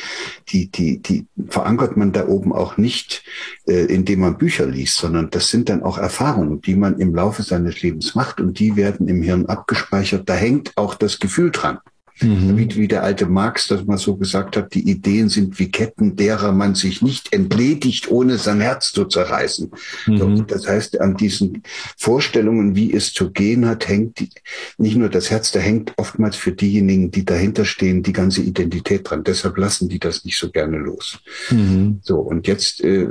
[0.49, 3.25] die, die, die verankert man da oben auch nicht,
[3.67, 7.43] äh, indem man Bücher liest, sondern das sind dann auch Erfahrungen, die man im Laufe
[7.43, 10.27] seines Lebens macht und die werden im Hirn abgespeichert.
[10.31, 11.79] Da hängt auch das Gefühl dran.
[12.21, 12.57] Mhm.
[12.57, 16.15] Wie, wie der alte Marx das mal so gesagt hat, die Ideen sind wie Ketten,
[16.15, 19.71] derer man sich nicht entledigt, ohne sein Herz zu zerreißen.
[20.07, 20.19] Mhm.
[20.19, 21.63] So, das heißt, an diesen
[21.99, 24.31] Vorstellungen, wie es zu gehen hat, hängt die,
[24.79, 29.11] nicht nur das Herz, da hängt oftmals für diejenigen, die dahinter stehen, die ganze Identität
[29.11, 29.25] dran.
[29.25, 31.19] Deshalb lassen die das nicht so gerne los.
[31.51, 32.01] Mhm.
[32.03, 33.09] So, und jetzt äh,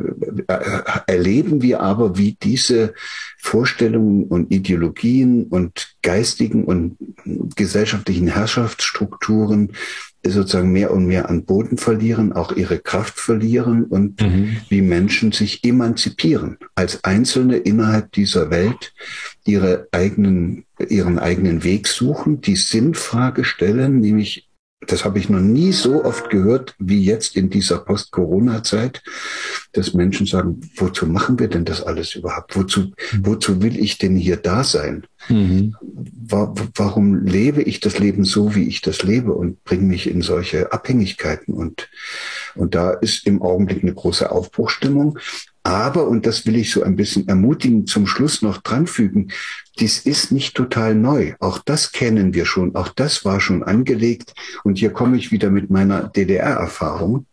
[0.47, 2.93] äh erleben wir aber, wie diese
[3.43, 6.95] Vorstellungen und Ideologien und geistigen und
[7.57, 9.73] gesellschaftlichen Herrschaftsstrukturen
[10.25, 14.55] sozusagen mehr und mehr an Boden verlieren, auch ihre Kraft verlieren und mhm.
[14.69, 18.93] wie Menschen sich emanzipieren als Einzelne innerhalb dieser Welt,
[19.43, 24.47] ihre eigenen, ihren eigenen Weg suchen, die Sinnfrage stellen, nämlich
[24.87, 29.03] das habe ich noch nie so oft gehört wie jetzt in dieser Post-Corona-Zeit,
[29.71, 32.55] dass Menschen sagen, wozu machen wir denn das alles überhaupt?
[32.55, 35.05] Wozu, wozu will ich denn hier da sein?
[35.29, 35.75] Mhm.
[35.81, 40.71] Warum lebe ich das Leben so, wie ich das lebe und bringe mich in solche
[40.71, 41.53] Abhängigkeiten?
[41.53, 41.89] Und,
[42.55, 45.19] und da ist im Augenblick eine große Aufbruchstimmung.
[45.63, 49.31] Aber, und das will ich so ein bisschen ermutigen, zum Schluss noch dranfügen,
[49.79, 51.33] dies ist nicht total neu.
[51.39, 52.75] Auch das kennen wir schon.
[52.75, 54.33] Auch das war schon angelegt.
[54.63, 57.25] Und hier komme ich wieder mit meiner DDR-Erfahrung.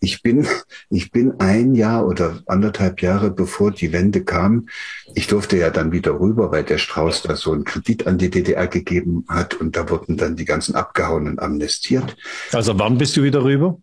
[0.00, 0.46] Ich bin,
[0.90, 4.68] ich bin ein Jahr oder anderthalb Jahre bevor die Wende kam,
[5.14, 8.30] ich durfte ja dann wieder rüber, weil der Strauß da so einen Kredit an die
[8.30, 12.16] DDR gegeben hat und da wurden dann die ganzen Abgehauenen amnestiert.
[12.52, 13.78] Also wann bist du wieder rüber?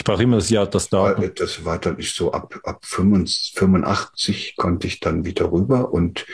[0.00, 1.12] Ich brauche immer das Jahr, das da.
[1.12, 6.24] Das war dann nicht so ab, ab 85 konnte ich dann wieder rüber und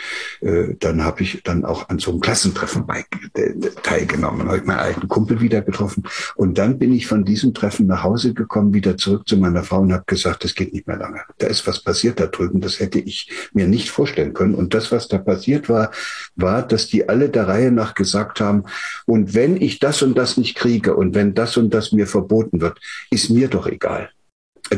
[0.40, 3.04] äh, dann habe ich dann auch an so einem Klassentreffen bei,
[3.34, 6.04] äh, teilgenommen, habe ich meinen alten Kumpel wieder getroffen
[6.36, 9.80] und dann bin ich von diesem Treffen nach Hause gekommen, wieder zurück zu meiner Frau
[9.80, 11.22] und habe gesagt, das geht nicht mehr lange.
[11.38, 14.92] Da ist was passiert da drüben, das hätte ich mir nicht vorstellen können und das,
[14.92, 15.90] was da passiert war,
[16.36, 18.62] war, dass die alle der Reihe nach gesagt haben,
[19.06, 22.60] und wenn ich das und das nicht kriege und wenn das und das mir verboten
[22.60, 22.78] wird,
[23.10, 24.10] ist mir doch egal.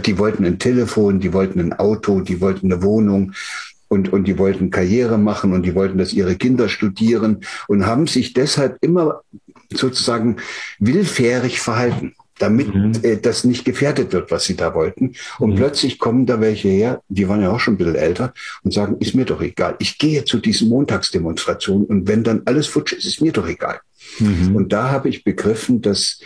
[0.06, 3.32] Die wollten ein Telefon, die wollten ein Auto, die wollten eine Wohnung
[3.88, 8.06] und, und die wollten Karriere machen und die wollten, dass ihre Kinder studieren und haben
[8.06, 9.22] sich deshalb immer
[9.72, 10.36] sozusagen
[10.78, 12.92] willfährig verhalten damit mhm.
[13.02, 15.14] äh, das nicht gefährdet wird, was sie da wollten.
[15.38, 15.56] Und mhm.
[15.56, 18.32] plötzlich kommen da welche her, die waren ja auch schon ein bisschen älter,
[18.62, 19.76] und sagen, ist mir doch egal.
[19.78, 23.80] Ich gehe zu diesen Montagsdemonstrationen und wenn dann alles futsch ist, ist mir doch egal.
[24.18, 24.56] Mhm.
[24.56, 26.20] Und da habe ich begriffen, dass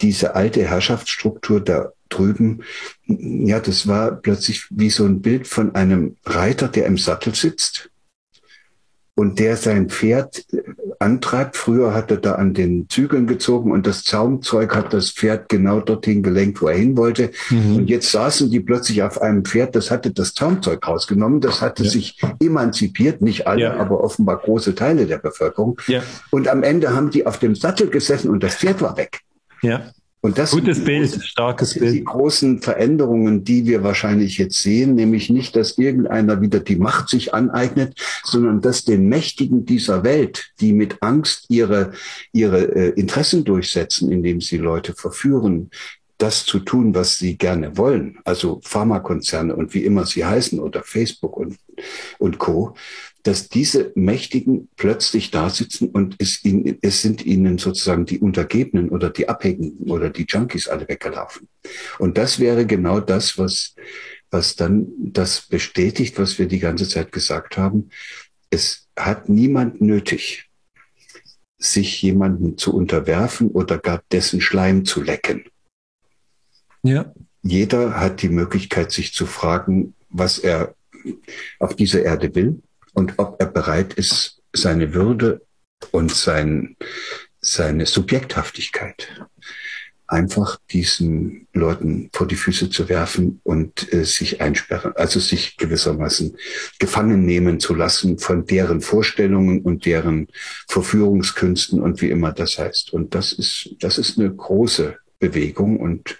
[0.00, 2.62] diese alte Herrschaftsstruktur da drüben,
[3.06, 7.90] ja, das war plötzlich wie so ein Bild von einem Reiter, der im Sattel sitzt
[9.18, 10.46] und der sein Pferd
[11.00, 11.56] antreibt.
[11.56, 15.80] Früher hat er da an den Zügeln gezogen und das Zaumzeug hat das Pferd genau
[15.80, 17.32] dorthin gelenkt, wo er hin wollte.
[17.50, 17.76] Mhm.
[17.76, 21.82] Und jetzt saßen die plötzlich auf einem Pferd, das hatte das Zaumzeug rausgenommen, das hatte
[21.82, 21.90] ja.
[21.90, 23.76] sich emanzipiert, nicht alle, ja.
[23.76, 25.80] aber offenbar große Teile der Bevölkerung.
[25.88, 26.00] Ja.
[26.30, 29.22] Und am Ende haben die auf dem Sattel gesessen und das Pferd war weg.
[29.62, 29.90] Ja.
[30.28, 31.94] Und das Gutes Bild, großen, starkes Bild.
[31.94, 37.08] Die großen Veränderungen, die wir wahrscheinlich jetzt sehen, nämlich nicht, dass irgendeiner wieder die Macht
[37.08, 41.92] sich aneignet, sondern dass den Mächtigen dieser Welt, die mit Angst ihre,
[42.32, 45.70] ihre äh, Interessen durchsetzen, indem sie Leute verführen,
[46.18, 50.82] das zu tun, was sie gerne wollen, also Pharmakonzerne und wie immer sie heißen oder
[50.82, 51.56] Facebook und,
[52.18, 52.74] und Co.,
[53.22, 58.88] dass diese Mächtigen plötzlich da sitzen und es, ihnen, es sind ihnen sozusagen die Untergebenen
[58.88, 61.48] oder die Abhängigen oder die Junkies alle weggelaufen.
[61.98, 63.74] Und das wäre genau das, was,
[64.30, 67.90] was dann das bestätigt, was wir die ganze Zeit gesagt haben.
[68.50, 70.48] Es hat niemand nötig,
[71.58, 75.44] sich jemanden zu unterwerfen oder gar dessen Schleim zu lecken.
[76.82, 77.12] Ja.
[77.42, 80.74] Jeder hat die Möglichkeit, sich zu fragen, was er
[81.58, 82.62] auf dieser Erde will
[82.92, 85.42] und ob er bereit ist, seine Würde
[85.92, 86.76] und sein,
[87.40, 89.08] seine Subjekthaftigkeit
[90.08, 96.36] einfach diesen Leuten vor die Füße zu werfen und äh, sich einsperren, also sich gewissermaßen
[96.78, 100.28] gefangen nehmen zu lassen von deren Vorstellungen und deren
[100.66, 102.92] Verführungskünsten und wie immer das heißt.
[102.94, 105.78] Und das ist, das ist eine große Bewegung.
[105.78, 106.18] Und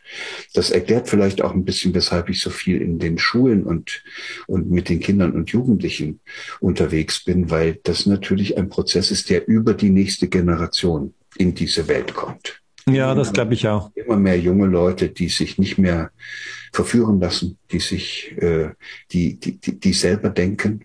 [0.55, 4.03] das erklärt vielleicht auch ein bisschen, weshalb ich so viel in den Schulen und,
[4.47, 6.21] und mit den Kindern und Jugendlichen
[6.61, 11.89] unterwegs bin, weil das natürlich ein Prozess ist, der über die nächste Generation in diese
[11.89, 12.61] Welt kommt.
[12.89, 13.91] Ja, das glaube ich auch.
[13.95, 16.11] Immer mehr junge Leute, die sich nicht mehr
[16.73, 18.71] verführen lassen, die sich, äh,
[19.13, 20.85] die, die, die, die selber denken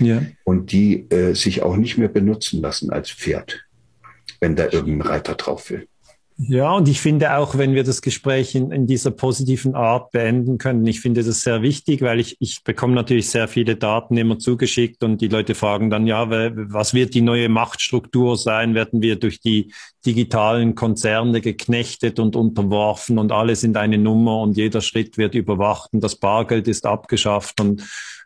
[0.00, 0.22] ja.
[0.42, 3.64] und die äh, sich auch nicht mehr benutzen lassen als Pferd,
[4.40, 5.86] wenn da irgendein Reiter drauf will.
[6.36, 10.58] Ja, und ich finde auch, wenn wir das Gespräch in, in dieser positiven Art beenden
[10.58, 14.40] können, ich finde das sehr wichtig, weil ich, ich bekomme natürlich sehr viele Daten immer
[14.40, 18.74] zugeschickt und die Leute fragen dann, ja, was wird die neue Machtstruktur sein?
[18.74, 19.72] Werden wir durch die
[20.04, 25.92] digitalen Konzerne geknechtet und unterworfen und alle sind eine Nummer und jeder Schritt wird überwacht
[25.92, 27.84] und das Bargeld ist abgeschafft und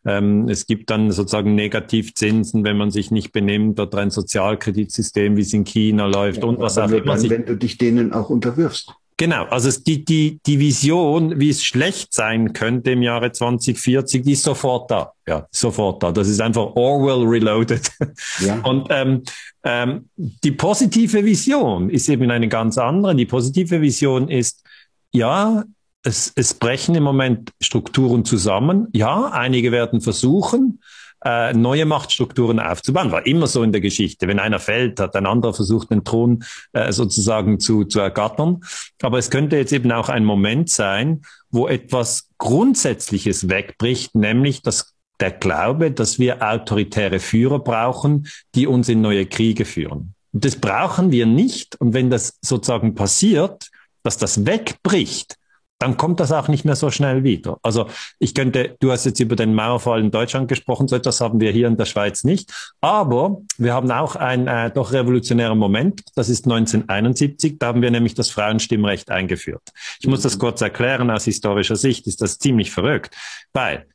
[0.09, 5.43] ähm, es gibt dann sozusagen Negativzinsen, wenn man sich nicht benimmt oder ein Sozialkreditsystem, wie
[5.43, 7.21] es in China läuft ja, und was auch immer.
[7.23, 8.95] Wenn du dich denen auch unterwirfst.
[9.19, 14.33] Genau, also die, die, die Vision, wie es schlecht sein könnte im Jahre 2040, die
[14.33, 15.13] ist sofort da.
[15.27, 16.13] Ja, sofort da.
[16.13, 17.91] Das ist einfach Orwell reloaded.
[18.39, 18.61] Ja.
[18.65, 19.25] Und ähm,
[19.65, 23.17] ähm, die positive Vision ist eben eine ganz andere.
[23.17, 24.65] Die positive Vision ist,
[25.11, 25.65] ja,
[26.03, 28.89] es, es brechen im Moment Strukturen zusammen.
[28.93, 30.81] Ja, einige werden versuchen,
[31.25, 33.11] äh, neue Machtstrukturen aufzubauen.
[33.11, 34.29] War immer so in der Geschichte.
[34.29, 38.61] Wenn einer fällt, hat ein anderer versucht, den Thron äh, sozusagen zu, zu ergattern.
[39.03, 44.95] Aber es könnte jetzt eben auch ein Moment sein, wo etwas Grundsätzliches wegbricht, nämlich das
[45.21, 50.15] der Glaube, dass wir autoritäre Führer brauchen, die uns in neue Kriege führen.
[50.33, 51.75] Und das brauchen wir nicht.
[51.81, 53.69] Und wenn das sozusagen passiert,
[54.05, 55.38] dass das wegbricht,
[55.79, 57.59] dann kommt das auch nicht mehr so schnell wieder.
[57.63, 57.87] Also
[58.19, 61.53] ich könnte, du hast jetzt über den Mauerfall in Deutschland gesprochen, so etwas haben wir
[61.53, 62.53] hier in der Schweiz nicht.
[62.81, 67.91] Aber wir haben auch einen äh, doch revolutionären Moment, das ist 1971, da haben wir
[67.91, 69.63] nämlich das Frauenstimmrecht eingeführt.
[70.01, 73.17] Ich muss das kurz erklären, aus historischer Sicht ist das ziemlich verrückt,
[73.53, 73.87] weil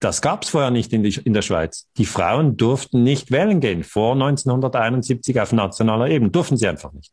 [0.00, 1.86] das gab es vorher nicht in, die, in, der Schweiz.
[1.98, 3.84] Die Frauen durften nicht wählen gehen.
[3.84, 7.12] Vor 1971 auf nationaler Ebene durften sie einfach nicht.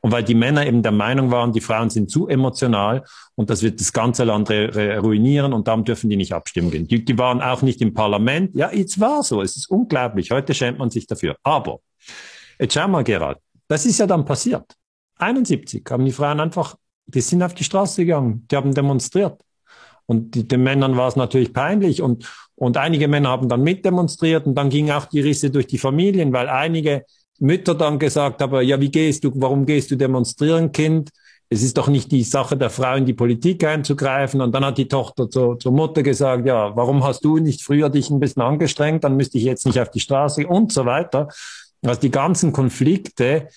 [0.00, 3.04] Und weil die Männer eben der Meinung waren, die Frauen sind zu emotional
[3.34, 6.86] und das wird das ganze Land ruinieren und darum dürfen die nicht abstimmen gehen.
[6.86, 8.54] Die, die waren auch nicht im Parlament.
[8.54, 9.42] Ja, jetzt war so.
[9.42, 10.30] Es ist unglaublich.
[10.30, 11.36] Heute schämt man sich dafür.
[11.42, 11.80] Aber,
[12.58, 13.38] jetzt schau mal, Gerald.
[13.68, 14.64] Das ist ja dann passiert.
[15.16, 18.46] 71 haben die Frauen einfach, die sind auf die Straße gegangen.
[18.50, 19.40] Die haben demonstriert.
[20.06, 24.46] Und die, den Männern war es natürlich peinlich und, und einige Männer haben dann mitdemonstriert
[24.46, 27.04] und dann ging auch die Risse durch die Familien, weil einige
[27.44, 31.10] Mütter dann gesagt haben, ja, wie gehst du, warum gehst du demonstrieren, Kind?
[31.50, 34.40] Es ist doch nicht die Sache der Frau in die Politik einzugreifen.
[34.40, 37.90] Und dann hat die Tochter zur, zur Mutter gesagt, ja, warum hast du nicht früher
[37.90, 39.04] dich ein bisschen angestrengt?
[39.04, 41.28] Dann müsste ich jetzt nicht auf die Straße und so weiter.
[41.82, 43.48] Also die ganzen Konflikte,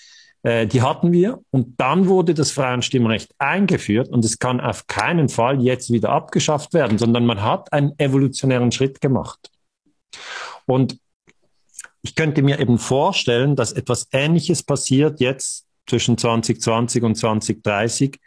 [0.44, 1.40] äh, die hatten wir.
[1.52, 6.74] Und dann wurde das Frauenstimmrecht eingeführt und es kann auf keinen Fall jetzt wieder abgeschafft
[6.74, 9.50] werden, sondern man hat einen evolutionären Schritt gemacht.
[10.66, 11.00] Und
[12.02, 18.20] ich könnte mir eben vorstellen, dass etwas Ähnliches passiert jetzt zwischen 2020 und 2030,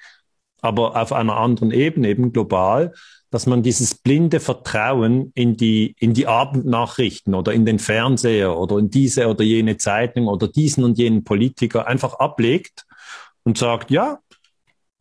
[0.63, 2.93] aber auf einer anderen Ebene, eben global,
[3.31, 8.79] dass man dieses blinde Vertrauen in die, in die Abendnachrichten oder in den Fernseher oder
[8.79, 12.87] in diese oder jene Zeitung oder diesen und jenen Politiker einfach ablegt
[13.45, 14.19] und sagt, ja,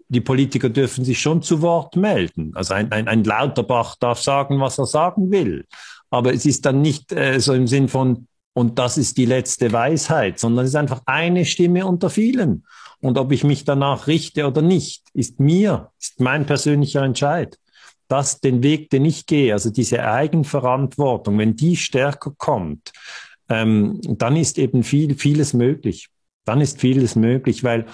[0.09, 2.51] die Politiker dürfen sich schon zu Wort melden.
[2.55, 5.65] Also ein, ein, ein Lauterbach darf sagen, was er sagen will.
[6.09, 8.27] Aber es ist dann nicht äh, so im Sinn von,
[8.59, 12.65] und das ist die letzte Weisheit, sondern es ist einfach eine Stimme unter vielen.
[12.99, 17.57] Und ob ich mich danach richte oder nicht, ist mir, ist mein persönlicher Entscheid.
[18.09, 22.91] Das, den Weg, den ich gehe, also diese Eigenverantwortung, wenn die stärker kommt,
[23.47, 26.09] ähm, dann ist eben viel, vieles möglich.
[26.43, 27.85] Dann ist vieles möglich, weil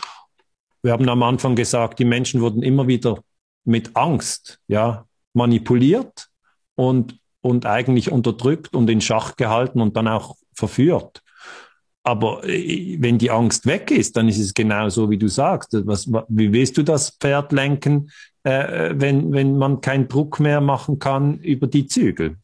[0.81, 3.19] wir haben am Anfang gesagt, die Menschen wurden immer wieder
[3.65, 6.29] mit Angst, ja, manipuliert
[6.73, 11.21] und, und eigentlich unterdrückt und in Schach gehalten und dann auch verführt.
[12.03, 15.69] Aber äh, wenn die Angst weg ist, dann ist es genau so, wie du sagst.
[15.85, 18.11] Was, wie willst du das Pferd lenken,
[18.43, 22.37] äh, wenn, wenn man keinen Druck mehr machen kann über die Zügel?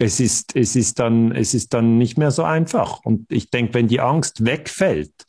[0.00, 3.00] Es ist, es, ist dann, es ist dann nicht mehr so einfach.
[3.04, 5.24] Und ich denke, wenn die Angst wegfällt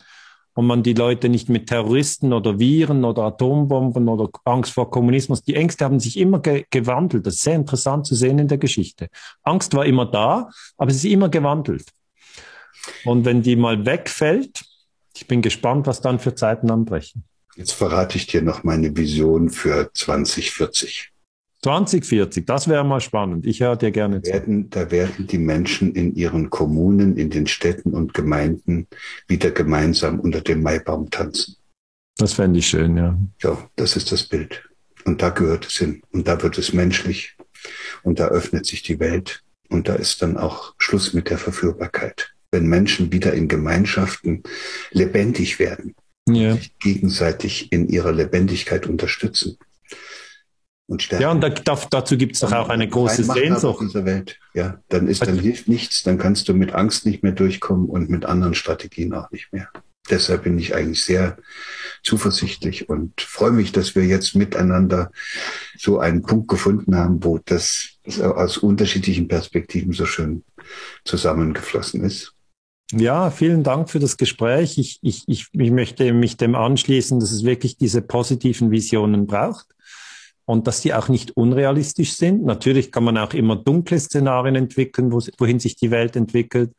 [0.56, 5.44] und man die Leute nicht mit Terroristen oder Viren oder Atombomben oder Angst vor Kommunismus,
[5.44, 7.28] die Ängste haben sich immer ge gewandelt.
[7.28, 9.10] Das ist sehr interessant zu sehen in der Geschichte.
[9.44, 11.92] Angst war immer da, aber es ist immer gewandelt.
[13.04, 14.64] Und wenn die mal wegfällt,
[15.16, 17.26] ich bin gespannt, was dann für Zeiten anbrechen.
[17.56, 21.12] Jetzt verrate ich dir noch meine Vision für 2040.
[21.66, 23.48] 2040, das wäre mal spannend.
[23.48, 24.32] Ich höre dir gerne zu.
[24.32, 28.86] Werden, da werden die Menschen in ihren Kommunen, in den Städten und Gemeinden
[29.28, 31.56] wieder gemeinsam unter dem Maibaum tanzen.
[32.18, 33.18] Das fände ich schön, ja.
[33.42, 34.64] Ja, das ist das Bild.
[35.06, 36.04] Und da gehört es hin.
[36.12, 37.36] Und da wird es menschlich.
[38.04, 39.42] Und da öffnet sich die Welt.
[39.70, 44.44] Und da ist dann auch Schluss mit der Verführbarkeit wenn Menschen wieder in Gemeinschaften
[44.92, 45.94] lebendig werden,
[46.30, 46.56] ja.
[46.56, 49.58] sich gegenseitig in ihrer Lebendigkeit unterstützen
[50.88, 51.24] und stärken.
[51.24, 53.82] Ja, und da, dazu gibt es doch auch eine große Sehnsucht.
[53.82, 54.40] Dieser Welt.
[54.54, 58.10] Ja, dann ist, dann hilft nichts, dann kannst du mit Angst nicht mehr durchkommen und
[58.10, 59.70] mit anderen Strategien auch nicht mehr.
[60.10, 61.38] Deshalb bin ich eigentlich sehr
[62.04, 65.12] zuversichtlich und freue mich, dass wir jetzt miteinander
[65.78, 70.44] so einen Punkt gefunden haben, wo das aus unterschiedlichen Perspektiven so schön
[71.06, 72.34] zusammengeflossen ist.
[72.92, 74.78] Ja, vielen Dank für das Gespräch.
[74.78, 79.75] Ich, ich, ich, ich möchte mich dem anschließen, dass es wirklich diese positiven Visionen braucht
[80.46, 82.44] und dass die auch nicht unrealistisch sind.
[82.44, 86.72] Natürlich kann man auch immer dunkle Szenarien entwickeln, wohin sich die Welt entwickelt.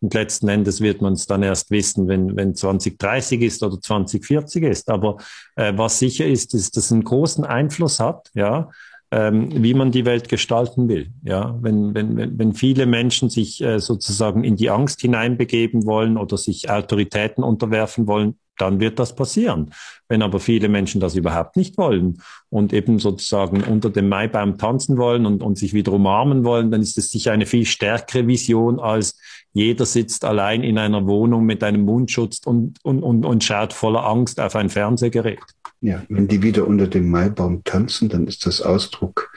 [0.00, 4.64] Und letzten Endes wird man es dann erst wissen, wenn, wenn 2030 ist oder 2040
[4.64, 4.90] ist.
[4.90, 5.18] Aber
[5.54, 8.70] äh, was sicher ist, ist, dass es einen großen Einfluss hat, ja,
[9.12, 11.10] ähm, wie man die Welt gestalten will.
[11.22, 16.38] Ja, wenn, wenn, wenn viele Menschen sich äh, sozusagen in die Angst hineinbegeben wollen oder
[16.38, 19.74] sich Autoritäten unterwerfen wollen, dann wird das passieren.
[20.08, 24.96] Wenn aber viele Menschen das überhaupt nicht wollen und eben sozusagen unter dem Maibaum tanzen
[24.96, 28.80] wollen und, und sich wieder umarmen wollen, dann ist es sicher eine viel stärkere Vision
[28.80, 29.18] als
[29.52, 34.04] jeder sitzt allein in einer Wohnung mit einem Mundschutz und, und, und, und schaut voller
[34.04, 35.40] Angst auf ein Fernsehgerät.
[35.80, 39.32] Ja, wenn die wieder unter dem Maibaum tanzen, dann ist das Ausdruck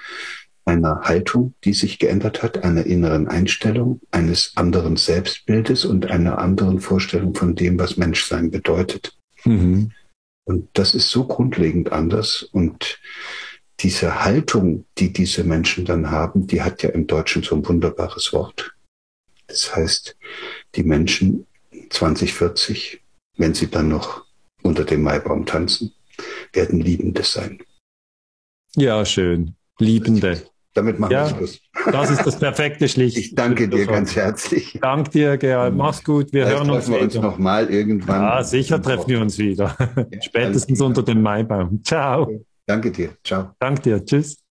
[0.66, 6.80] einer Haltung, die sich geändert hat, einer inneren Einstellung, eines anderen Selbstbildes und einer anderen
[6.80, 9.18] Vorstellung von dem, was Menschsein bedeutet.
[9.43, 9.91] Mhm.
[10.45, 12.43] Und das ist so grundlegend anders.
[12.43, 12.99] Und
[13.80, 18.34] diese Haltung, die diese Menschen dann haben, die hat ja im Deutschen so ein wunderbares
[18.34, 18.74] Wort.
[19.47, 20.15] Das heißt,
[20.75, 21.45] die Menschen
[21.89, 23.01] 2040,
[23.37, 24.25] wenn sie dann noch
[24.63, 25.93] unter dem Maibaum tanzen,
[26.53, 27.59] werden Liebende sein.
[28.75, 29.55] Ja, schön.
[29.79, 30.41] Liebende.
[30.73, 31.61] Damit machen ja, wir Schluss.
[31.89, 33.17] Das ist das perfekte Schlicht.
[33.17, 34.77] Ich danke dir ganz herzlich.
[34.81, 35.73] Danke dir, Gerald.
[35.73, 36.33] Mach's gut.
[36.33, 38.21] Wir Vielleicht hören uns wir uns noch mal irgendwann.
[38.21, 39.75] Ja, sicher treffen wir uns wieder.
[40.11, 41.81] Ja, Spätestens unter dem Maibaum.
[41.83, 42.29] Ciao.
[42.65, 43.11] Danke dir.
[43.23, 43.51] Ciao.
[43.59, 44.05] Danke dir.
[44.05, 44.44] Tschüss.